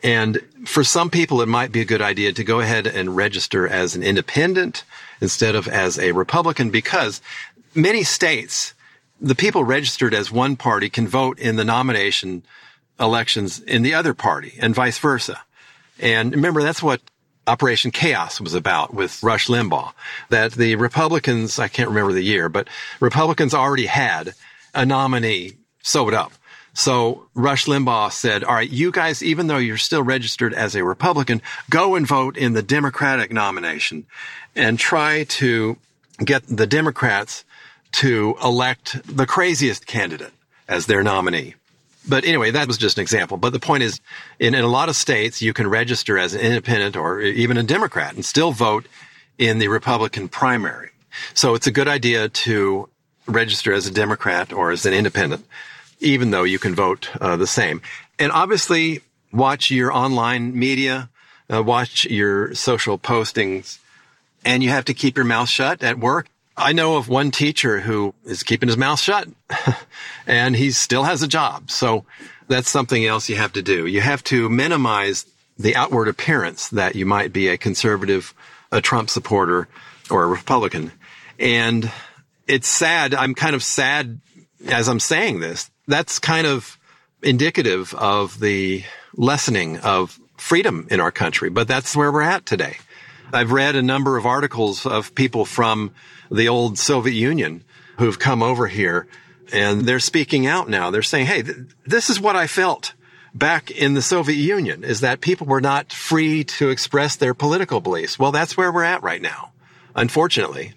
And 0.00 0.40
for 0.64 0.84
some 0.84 1.10
people, 1.10 1.42
it 1.42 1.48
might 1.48 1.72
be 1.72 1.80
a 1.80 1.84
good 1.84 2.00
idea 2.00 2.32
to 2.32 2.44
go 2.44 2.60
ahead 2.60 2.86
and 2.86 3.16
register 3.16 3.66
as 3.66 3.96
an 3.96 4.04
independent 4.04 4.84
instead 5.20 5.56
of 5.56 5.66
as 5.66 5.98
a 5.98 6.12
Republican 6.12 6.70
because 6.70 7.20
many 7.74 8.04
states, 8.04 8.74
the 9.20 9.34
people 9.34 9.64
registered 9.64 10.14
as 10.14 10.30
one 10.30 10.54
party 10.54 10.88
can 10.88 11.08
vote 11.08 11.40
in 11.40 11.56
the 11.56 11.64
nomination 11.64 12.44
elections 12.98 13.58
in 13.60 13.82
the 13.82 13.94
other 13.94 14.14
party 14.14 14.54
and 14.60 14.72
vice 14.72 14.98
versa. 14.98 15.42
And 15.98 16.30
remember, 16.30 16.62
that's 16.62 16.82
what 16.82 17.00
Operation 17.48 17.90
Chaos 17.90 18.40
was 18.40 18.54
about 18.54 18.94
with 18.94 19.20
Rush 19.20 19.48
Limbaugh, 19.48 19.92
that 20.30 20.52
the 20.52 20.76
Republicans, 20.76 21.58
I 21.58 21.66
can't 21.66 21.88
remember 21.88 22.12
the 22.12 22.22
year, 22.22 22.48
but 22.48 22.68
Republicans 23.00 23.52
already 23.52 23.86
had 23.86 24.34
a 24.72 24.86
nominee 24.86 25.54
sewed 25.82 26.14
up. 26.14 26.32
So 26.74 27.28
Rush 27.34 27.66
Limbaugh 27.66 28.12
said, 28.12 28.44
all 28.44 28.54
right, 28.54 28.68
you 28.68 28.90
guys, 28.90 29.22
even 29.22 29.46
though 29.46 29.58
you're 29.58 29.76
still 29.76 30.02
registered 30.02 30.54
as 30.54 30.74
a 30.74 30.84
Republican, 30.84 31.42
go 31.68 31.94
and 31.94 32.06
vote 32.06 32.36
in 32.36 32.54
the 32.54 32.62
Democratic 32.62 33.30
nomination 33.30 34.06
and 34.56 34.78
try 34.78 35.24
to 35.24 35.76
get 36.24 36.42
the 36.46 36.66
Democrats 36.66 37.44
to 37.92 38.36
elect 38.42 39.00
the 39.04 39.26
craziest 39.26 39.86
candidate 39.86 40.32
as 40.66 40.86
their 40.86 41.02
nominee. 41.02 41.54
But 42.08 42.24
anyway, 42.24 42.50
that 42.52 42.66
was 42.66 42.78
just 42.78 42.98
an 42.98 43.02
example. 43.02 43.36
But 43.36 43.52
the 43.52 43.60
point 43.60 43.82
is, 43.82 44.00
in, 44.38 44.54
in 44.54 44.64
a 44.64 44.68
lot 44.68 44.88
of 44.88 44.96
states, 44.96 45.40
you 45.40 45.52
can 45.52 45.68
register 45.68 46.18
as 46.18 46.34
an 46.34 46.40
independent 46.40 46.96
or 46.96 47.20
even 47.20 47.56
a 47.56 47.62
Democrat 47.62 48.14
and 48.14 48.24
still 48.24 48.50
vote 48.50 48.86
in 49.38 49.58
the 49.58 49.68
Republican 49.68 50.28
primary. 50.28 50.90
So 51.34 51.54
it's 51.54 51.66
a 51.66 51.70
good 51.70 51.88
idea 51.88 52.28
to 52.28 52.88
register 53.26 53.72
as 53.72 53.86
a 53.86 53.92
Democrat 53.92 54.52
or 54.52 54.72
as 54.72 54.84
an 54.84 54.94
independent, 54.94 55.44
even 56.02 56.30
though 56.30 56.42
you 56.42 56.58
can 56.58 56.74
vote 56.74 57.08
uh, 57.20 57.36
the 57.36 57.46
same. 57.46 57.80
And 58.18 58.30
obviously, 58.32 59.00
watch 59.32 59.70
your 59.70 59.92
online 59.92 60.58
media, 60.58 61.08
uh, 61.52 61.62
watch 61.62 62.04
your 62.04 62.54
social 62.54 62.98
postings, 62.98 63.78
and 64.44 64.62
you 64.62 64.70
have 64.70 64.84
to 64.86 64.94
keep 64.94 65.16
your 65.16 65.24
mouth 65.24 65.48
shut 65.48 65.82
at 65.82 65.98
work. 65.98 66.28
I 66.56 66.72
know 66.72 66.96
of 66.96 67.08
one 67.08 67.30
teacher 67.30 67.80
who 67.80 68.14
is 68.24 68.42
keeping 68.42 68.68
his 68.68 68.76
mouth 68.76 69.00
shut 69.00 69.26
and 70.26 70.54
he 70.54 70.70
still 70.70 71.04
has 71.04 71.22
a 71.22 71.28
job. 71.28 71.70
So 71.70 72.04
that's 72.48 72.68
something 72.68 73.06
else 73.06 73.28
you 73.28 73.36
have 73.36 73.54
to 73.54 73.62
do. 73.62 73.86
You 73.86 74.02
have 74.02 74.22
to 74.24 74.50
minimize 74.50 75.24
the 75.58 75.76
outward 75.76 76.08
appearance 76.08 76.68
that 76.68 76.94
you 76.94 77.06
might 77.06 77.32
be 77.32 77.48
a 77.48 77.56
conservative, 77.56 78.34
a 78.70 78.80
Trump 78.80 79.08
supporter, 79.08 79.68
or 80.10 80.24
a 80.24 80.26
Republican. 80.26 80.92
And 81.38 81.90
it's 82.46 82.68
sad. 82.68 83.14
I'm 83.14 83.34
kind 83.34 83.54
of 83.54 83.62
sad 83.62 84.20
as 84.66 84.88
I'm 84.88 85.00
saying 85.00 85.40
this. 85.40 85.70
That's 85.86 86.18
kind 86.18 86.46
of 86.46 86.78
indicative 87.22 87.94
of 87.94 88.40
the 88.40 88.84
lessening 89.14 89.78
of 89.78 90.18
freedom 90.36 90.86
in 90.90 91.00
our 91.00 91.10
country, 91.12 91.50
but 91.50 91.68
that's 91.68 91.96
where 91.96 92.10
we're 92.10 92.22
at 92.22 92.46
today. 92.46 92.76
I've 93.32 93.52
read 93.52 93.76
a 93.76 93.82
number 93.82 94.16
of 94.16 94.26
articles 94.26 94.84
of 94.84 95.14
people 95.14 95.44
from 95.44 95.92
the 96.30 96.48
old 96.48 96.78
Soviet 96.78 97.14
Union 97.14 97.64
who've 97.98 98.18
come 98.18 98.42
over 98.42 98.66
here 98.66 99.06
and 99.52 99.82
they're 99.82 100.00
speaking 100.00 100.46
out 100.46 100.68
now. 100.68 100.90
They're 100.90 101.02
saying, 101.02 101.26
Hey, 101.26 101.42
th- 101.42 101.56
this 101.86 102.10
is 102.10 102.20
what 102.20 102.36
I 102.36 102.46
felt 102.46 102.94
back 103.34 103.70
in 103.70 103.94
the 103.94 104.02
Soviet 104.02 104.36
Union 104.36 104.84
is 104.84 105.00
that 105.00 105.20
people 105.20 105.46
were 105.46 105.60
not 105.60 105.92
free 105.92 106.44
to 106.44 106.70
express 106.70 107.16
their 107.16 107.34
political 107.34 107.80
beliefs. 107.80 108.18
Well, 108.18 108.32
that's 108.32 108.56
where 108.56 108.72
we're 108.72 108.84
at 108.84 109.02
right 109.02 109.22
now. 109.22 109.52
Unfortunately, 109.94 110.74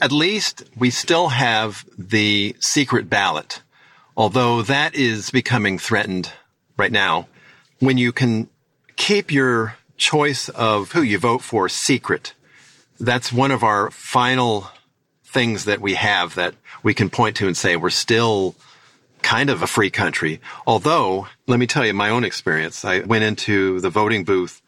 at 0.00 0.12
least 0.12 0.64
we 0.76 0.90
still 0.90 1.28
have 1.28 1.84
the 1.96 2.56
secret 2.60 3.08
ballot, 3.08 3.62
although 4.18 4.62
that 4.62 4.96
is 4.96 5.30
becoming 5.30 5.78
threatened 5.78 6.32
right 6.76 6.90
now. 6.90 7.28
When 7.78 7.96
you 7.96 8.12
can 8.12 8.48
keep 8.96 9.30
your 9.30 9.76
choice 9.96 10.48
of 10.50 10.92
who 10.92 11.02
you 11.02 11.18
vote 11.18 11.40
for 11.40 11.68
secret, 11.68 12.34
that's 12.98 13.32
one 13.32 13.52
of 13.52 13.62
our 13.62 13.92
final 13.92 14.68
things 15.24 15.66
that 15.66 15.80
we 15.80 15.94
have 15.94 16.34
that 16.34 16.54
we 16.82 16.94
can 16.94 17.08
point 17.08 17.36
to 17.36 17.46
and 17.46 17.56
say 17.56 17.76
we're 17.76 17.90
still 17.90 18.56
kind 19.22 19.50
of 19.50 19.62
a 19.62 19.68
free 19.68 19.90
country. 19.90 20.40
Although, 20.66 21.28
let 21.46 21.60
me 21.60 21.66
tell 21.68 21.86
you 21.86 21.94
my 21.94 22.10
own 22.10 22.24
experience. 22.24 22.84
I 22.84 23.00
went 23.00 23.22
into 23.22 23.78
the 23.80 23.90
voting 23.90 24.24
booth 24.24 24.60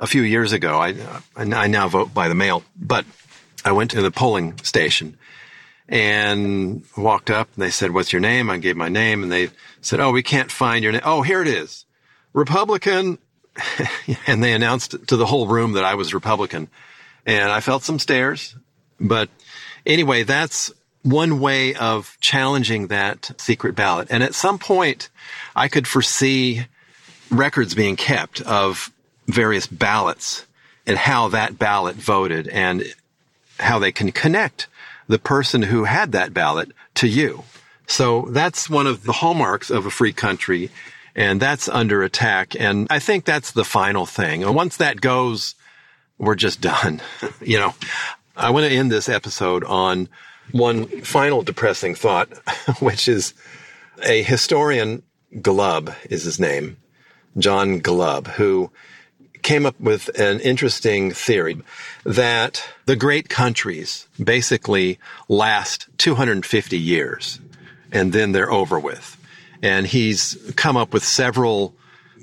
a 0.00 0.08
few 0.08 0.22
years 0.22 0.52
ago. 0.52 0.78
I, 0.80 0.94
I 1.36 1.68
now 1.68 1.86
vote 1.86 2.12
by 2.12 2.26
the 2.26 2.34
mail, 2.34 2.64
but 2.76 3.04
I 3.64 3.72
went 3.72 3.92
to 3.92 4.02
the 4.02 4.10
polling 4.10 4.58
station 4.64 5.18
and 5.88 6.84
walked 6.96 7.30
up 7.30 7.48
and 7.54 7.62
they 7.62 7.70
said, 7.70 7.92
what's 7.92 8.12
your 8.12 8.20
name? 8.20 8.50
I 8.50 8.58
gave 8.58 8.76
my 8.76 8.88
name 8.88 9.22
and 9.22 9.32
they 9.32 9.50
said, 9.80 10.00
Oh, 10.00 10.12
we 10.12 10.22
can't 10.22 10.50
find 10.50 10.82
your 10.82 10.92
name. 10.92 11.02
Oh, 11.04 11.22
here 11.22 11.40
it 11.40 11.48
is. 11.48 11.84
Republican. 12.32 13.18
and 14.26 14.42
they 14.42 14.52
announced 14.52 14.94
to 15.08 15.16
the 15.16 15.26
whole 15.26 15.48
room 15.48 15.72
that 15.72 15.84
I 15.84 15.94
was 15.94 16.14
Republican 16.14 16.68
and 17.26 17.50
I 17.50 17.60
felt 17.60 17.82
some 17.82 17.98
stares, 17.98 18.56
but 18.98 19.28
anyway, 19.84 20.22
that's 20.22 20.72
one 21.02 21.40
way 21.40 21.74
of 21.74 22.16
challenging 22.20 22.86
that 22.86 23.32
secret 23.36 23.74
ballot. 23.74 24.08
And 24.10 24.22
at 24.22 24.34
some 24.34 24.58
point, 24.58 25.10
I 25.54 25.68
could 25.68 25.86
foresee 25.86 26.66
records 27.30 27.74
being 27.74 27.96
kept 27.96 28.40
of 28.42 28.90
various 29.26 29.66
ballots 29.66 30.46
and 30.86 30.96
how 30.96 31.28
that 31.28 31.58
ballot 31.58 31.96
voted 31.96 32.48
and 32.48 32.82
how 33.58 33.78
they 33.78 33.92
can 33.92 34.10
connect 34.10 34.66
the 35.08 35.18
person 35.18 35.62
who 35.62 35.84
had 35.84 36.12
that 36.12 36.32
ballot 36.32 36.70
to 36.94 37.08
you. 37.08 37.42
So 37.86 38.28
that's 38.30 38.68
one 38.68 38.86
of 38.86 39.04
the 39.04 39.12
hallmarks 39.12 39.70
of 39.70 39.86
a 39.86 39.90
free 39.90 40.12
country. 40.12 40.70
And 41.16 41.40
that's 41.40 41.68
under 41.68 42.02
attack. 42.02 42.54
And 42.58 42.86
I 42.90 43.00
think 43.00 43.24
that's 43.24 43.50
the 43.50 43.64
final 43.64 44.06
thing. 44.06 44.44
And 44.44 44.54
once 44.54 44.76
that 44.76 45.00
goes, 45.00 45.56
we're 46.18 46.36
just 46.36 46.60
done. 46.60 47.00
you 47.40 47.58
know, 47.58 47.74
I 48.36 48.50
want 48.50 48.66
to 48.66 48.72
end 48.72 48.92
this 48.92 49.08
episode 49.08 49.64
on 49.64 50.08
one 50.52 50.86
final 51.02 51.42
depressing 51.42 51.94
thought, 51.94 52.28
which 52.80 53.08
is 53.08 53.34
a 54.04 54.22
historian, 54.22 55.02
Glubb 55.42 55.92
is 56.08 56.24
his 56.24 56.38
name, 56.38 56.76
John 57.36 57.80
Glubb, 57.80 58.28
who 58.28 58.70
came 59.48 59.64
up 59.64 59.80
with 59.80 60.10
an 60.20 60.40
interesting 60.40 61.10
theory 61.10 61.56
that 62.04 62.62
the 62.84 62.94
great 62.94 63.30
countries 63.30 64.06
basically 64.22 64.98
last 65.26 65.88
250 65.96 66.78
years 66.78 67.40
and 67.90 68.12
then 68.12 68.32
they're 68.32 68.52
over 68.52 68.78
with. 68.78 69.16
And 69.62 69.86
he's 69.86 70.36
come 70.56 70.76
up 70.76 70.92
with 70.92 71.02
several 71.02 71.74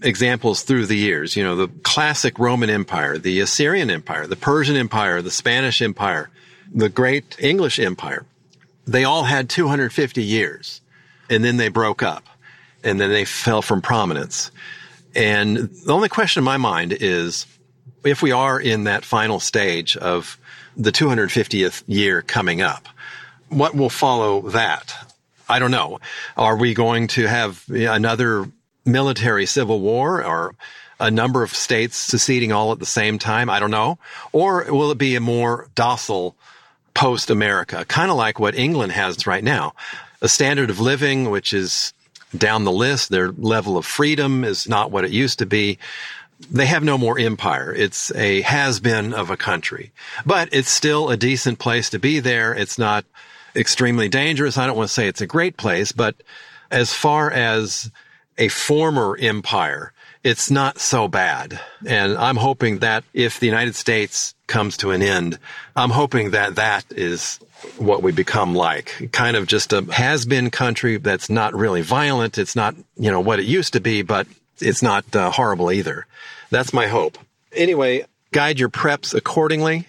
examples 0.04 0.62
through 0.62 0.86
the 0.86 0.98
years. 0.98 1.36
You 1.36 1.44
know, 1.44 1.56
the 1.56 1.68
classic 1.82 2.38
Roman 2.38 2.70
Empire, 2.70 3.18
the 3.18 3.40
Assyrian 3.40 3.90
Empire, 3.90 4.28
the 4.28 4.36
Persian 4.36 4.76
Empire, 4.76 5.24
the 5.24 5.32
Spanish 5.32 5.82
Empire, 5.82 6.30
the 6.72 6.90
great 6.90 7.36
English 7.40 7.80
Empire. 7.80 8.24
They 8.86 9.04
all 9.04 9.24
had 9.24 9.50
250 9.50 10.22
years 10.22 10.80
and 11.28 11.44
then 11.44 11.58
they 11.58 11.70
broke 11.70 12.04
up 12.04 12.24
and 12.84 13.02
then 13.02 13.10
they 13.10 13.26
fell 13.26 13.64
from 13.64 13.82
prominence. 13.82 14.52
And 15.16 15.58
the 15.58 15.94
only 15.94 16.10
question 16.10 16.42
in 16.42 16.46
my 16.46 16.58
mind 16.58 16.94
is 17.00 17.46
if 18.04 18.22
we 18.22 18.32
are 18.32 18.60
in 18.60 18.84
that 18.84 19.06
final 19.06 19.40
stage 19.40 19.96
of 19.98 20.38
the 20.76 20.92
250th 20.92 21.84
year 21.88 22.22
coming 22.22 22.62
up, 22.62 22.88
what 23.50 23.76
will 23.76 23.90
follow 23.90 24.50
that? 24.50 24.94
I 25.48 25.60
don't 25.60 25.72
know. 25.72 26.00
Are 26.36 26.58
we 26.58 26.74
going 26.74 27.08
to 27.10 27.28
have 27.28 27.64
another 27.70 28.52
military 28.84 29.46
civil 29.46 29.80
war 29.80 30.24
or 30.24 30.56
a 31.00 31.12
number 31.12 31.44
of 31.44 31.52
states 31.52 31.98
seceding 31.98 32.52
all 32.52 32.72
at 32.72 32.80
the 32.80 32.86
same 32.86 33.20
time? 33.20 33.50
I 33.50 33.60
don't 33.60 33.72
know. 33.72 33.98
Or 34.32 34.66
will 34.70 34.92
it 34.92 34.98
be 34.98 35.16
a 35.16 35.22
more 35.22 35.70
docile 35.76 36.36
post 36.94 37.30
America, 37.30 37.86
kind 37.86 38.10
of 38.10 38.18
like 38.18 38.40
what 38.40 38.56
England 38.56 38.94
has 38.94 39.28
right 39.28 39.44
now? 39.44 39.74
A 40.22 40.28
standard 40.28 40.70
of 40.70 40.80
living, 40.80 41.30
which 41.30 41.54
is 41.54 41.94
down 42.38 42.64
the 42.64 42.72
list. 42.72 43.10
Their 43.10 43.32
level 43.32 43.78
of 43.78 43.86
freedom 43.86 44.44
is 44.44 44.68
not 44.68 44.92
what 44.92 45.06
it 45.06 45.12
used 45.12 45.40
to 45.40 45.46
be. 45.46 45.78
They 46.52 46.66
have 46.66 46.84
no 46.84 46.98
more 46.98 47.18
empire. 47.18 47.74
It's 47.74 48.14
a 48.14 48.42
has 48.42 48.80
been 48.80 49.14
of 49.14 49.30
a 49.30 49.38
country, 49.38 49.92
but 50.26 50.50
it's 50.52 50.70
still 50.70 51.10
a 51.10 51.18
decent 51.18 51.60
place 51.60 51.90
to 51.92 52.00
be 52.00 52.20
there. 52.20 52.54
It's 52.54 52.78
not 52.78 53.06
extremely 53.56 54.10
dangerous. 54.10 54.58
I 54.58 54.68
don't 54.68 54.76
want 54.76 54.90
to 54.90 54.94
say 54.94 55.08
it's 55.08 55.22
a 55.22 55.28
great 55.28 55.56
place, 55.56 55.92
but 55.92 56.16
as 56.70 56.94
far 56.94 57.32
as 57.32 57.90
a 58.38 58.50
former 58.50 59.18
empire, 59.18 59.94
it's 60.24 60.52
not 60.52 60.80
so 60.80 61.08
bad. 61.08 61.60
And 61.86 62.18
I'm 62.18 62.36
hoping 62.38 62.80
that 62.80 63.04
if 63.14 63.40
the 63.40 63.46
United 63.46 63.76
States 63.76 64.34
comes 64.48 64.76
to 64.78 64.92
an 64.92 65.02
end, 65.02 65.40
I'm 65.76 65.92
hoping 65.92 66.32
that 66.32 66.56
that 66.56 66.84
is 66.90 67.40
what 67.78 68.04
we 68.04 68.12
become 68.12 68.56
like. 68.56 69.10
Kind 69.12 69.38
of 69.38 69.48
just 69.48 69.74
a 69.74 69.82
has 69.92 70.26
been 70.26 70.50
country 70.50 70.98
that's 70.98 71.30
not 71.30 71.54
really 71.54 71.82
violent. 71.82 72.38
It's 72.38 72.56
not, 72.56 72.76
you 72.98 73.12
know, 73.12 73.20
what 73.20 73.40
it 73.40 73.46
used 73.46 73.74
to 73.74 73.80
be, 73.80 74.02
but 74.02 74.28
it's 74.60 74.82
not 74.82 75.16
uh, 75.16 75.32
horrible 75.32 75.72
either. 75.72 76.06
That's 76.50 76.74
my 76.74 76.88
hope. 76.88 77.18
Anyway, 77.52 78.06
guide 78.32 78.60
your 78.60 78.70
preps 78.70 79.14
accordingly. 79.14 79.88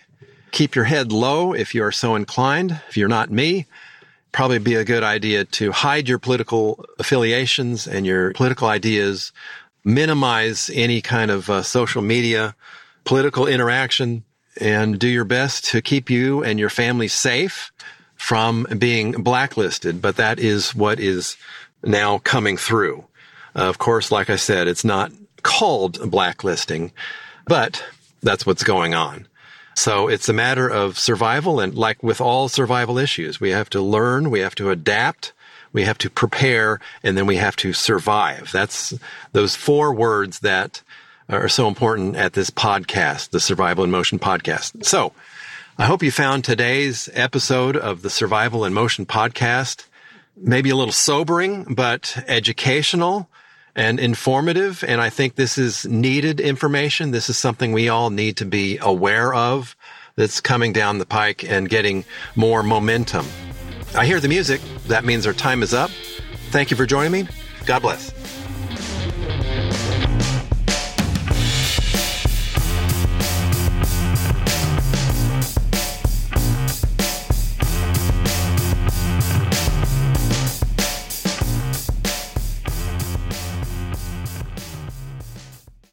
Keep 0.53 0.75
your 0.75 0.85
head 0.85 1.13
low 1.13 1.53
if 1.53 1.75
you 1.75 1.83
are 1.83 1.93
so 1.93 2.15
inclined. 2.15 2.81
If 2.89 2.97
you're 2.97 3.09
not 3.09 3.31
me, 3.31 3.67
probably 4.33 4.59
be 4.59 4.75
a 4.75 4.85
good 4.85 5.03
idea 5.03 5.45
to 5.45 5.73
hide 5.73 6.09
your 6.09 6.19
political 6.19 6.85
affiliations 6.99 7.87
and 7.87 8.07
your 8.07 8.33
political 8.33 8.69
ideas, 8.69 9.33
minimize 9.85 10.71
any 10.73 11.01
kind 11.01 11.31
of 11.31 11.51
uh, 11.51 11.63
social 11.63 12.03
media, 12.03 12.55
political 13.05 13.47
interaction, 13.47 14.25
and 14.61 14.99
do 14.99 15.09
your 15.09 15.25
best 15.25 15.65
to 15.67 15.83
keep 15.83 16.11
you 16.11 16.43
and 16.43 16.59
your 16.59 16.71
family 16.71 17.09
safe 17.09 17.73
from 18.15 18.67
being 18.79 19.13
blacklisted. 19.13 20.01
But 20.01 20.17
that 20.17 20.39
is 20.39 20.75
what 20.75 20.99
is 20.99 21.37
now 21.85 22.19
coming 22.19 22.57
through. 22.57 23.05
Uh, 23.55 23.69
of 23.69 23.79
course, 23.79 24.11
like 24.11 24.31
I 24.31 24.37
said, 24.37 24.69
it's 24.69 24.85
not 24.85 25.13
called 25.43 26.11
blacklisting, 26.11 26.93
but 27.47 27.85
that's 28.23 28.45
what's 28.45 28.65
going 28.65 28.95
on. 28.95 29.27
So 29.75 30.09
it's 30.09 30.29
a 30.29 30.33
matter 30.33 30.69
of 30.69 30.99
survival. 30.99 31.61
And 31.61 31.75
like 31.75 32.03
with 32.03 32.21
all 32.21 32.49
survival 32.49 32.99
issues, 32.99 33.41
we 33.41 33.51
have 33.51 33.71
to 33.71 33.81
learn, 33.81 34.31
we 34.31 34.41
have 34.41 34.55
to 34.57 34.71
adapt, 34.71 35.33
we 35.73 35.85
have 35.85 35.99
to 35.99 36.11
prepare, 36.11 36.81
and 37.03 37.17
then 37.17 37.27
we 37.27 37.37
have 37.37 37.57
to 37.57 37.75
survive. 37.75 38.51
That's 38.53 38.95
those 39.33 39.55
four 39.55 39.93
words 39.95 40.41
that 40.41 40.83
are 41.29 41.49
so 41.49 41.69
important 41.69 42.17
at 42.17 42.33
this 42.33 42.51
podcast, 42.51 43.31
the 43.31 43.41
Survival 43.41 43.85
in 43.85 43.91
Motion 43.91 44.19
podcast. 44.19 44.85
So 44.85 45.13
I 45.79 45.85
hope 45.87 46.03
you 46.03 46.11
found 46.11 46.45
today's 46.45 47.09
episode 47.13 47.77
of 47.77 48.03
the 48.03 48.11
Survival 48.11 48.65
in 48.65 48.73
Motion 48.73 49.07
podcast 49.07 49.87
maybe 50.37 50.71
a 50.71 50.77
little 50.77 50.93
sobering, 50.93 51.65
but 51.75 52.23
educational 52.29 53.29
and 53.75 53.99
informative. 53.99 54.85
And 54.85 55.01
I 55.01 55.11
think 55.11 55.35
this 55.35 55.59
is 55.59 55.87
needed 55.87 56.41
information. 56.41 57.11
This 57.11 57.29
is 57.29 57.39
something 57.39 57.73
we 57.73 57.89
all 57.89 58.11
need 58.11 58.37
to 58.39 58.45
be 58.45 58.79
aware 58.79 59.35
of 59.35 59.77
that's 60.17 60.41
coming 60.41 60.73
down 60.73 60.99
the 60.99 61.07
pike 61.07 61.45
and 61.45 61.69
getting 61.69 62.05
more 62.35 62.63
momentum. 62.63 63.27
I 63.95 64.07
hear 64.07 64.21
the 64.21 64.29
music. 64.29 64.61
That 64.89 65.05
means 65.05 65.27
our 65.27 65.33
time 65.33 65.63
is 65.63 65.75
up. 65.75 65.91
Thank 66.51 66.71
you 66.71 66.77
for 66.77 66.87
joining 66.87 67.13
me. 67.13 67.29
God 67.67 67.83
bless. 67.83 68.26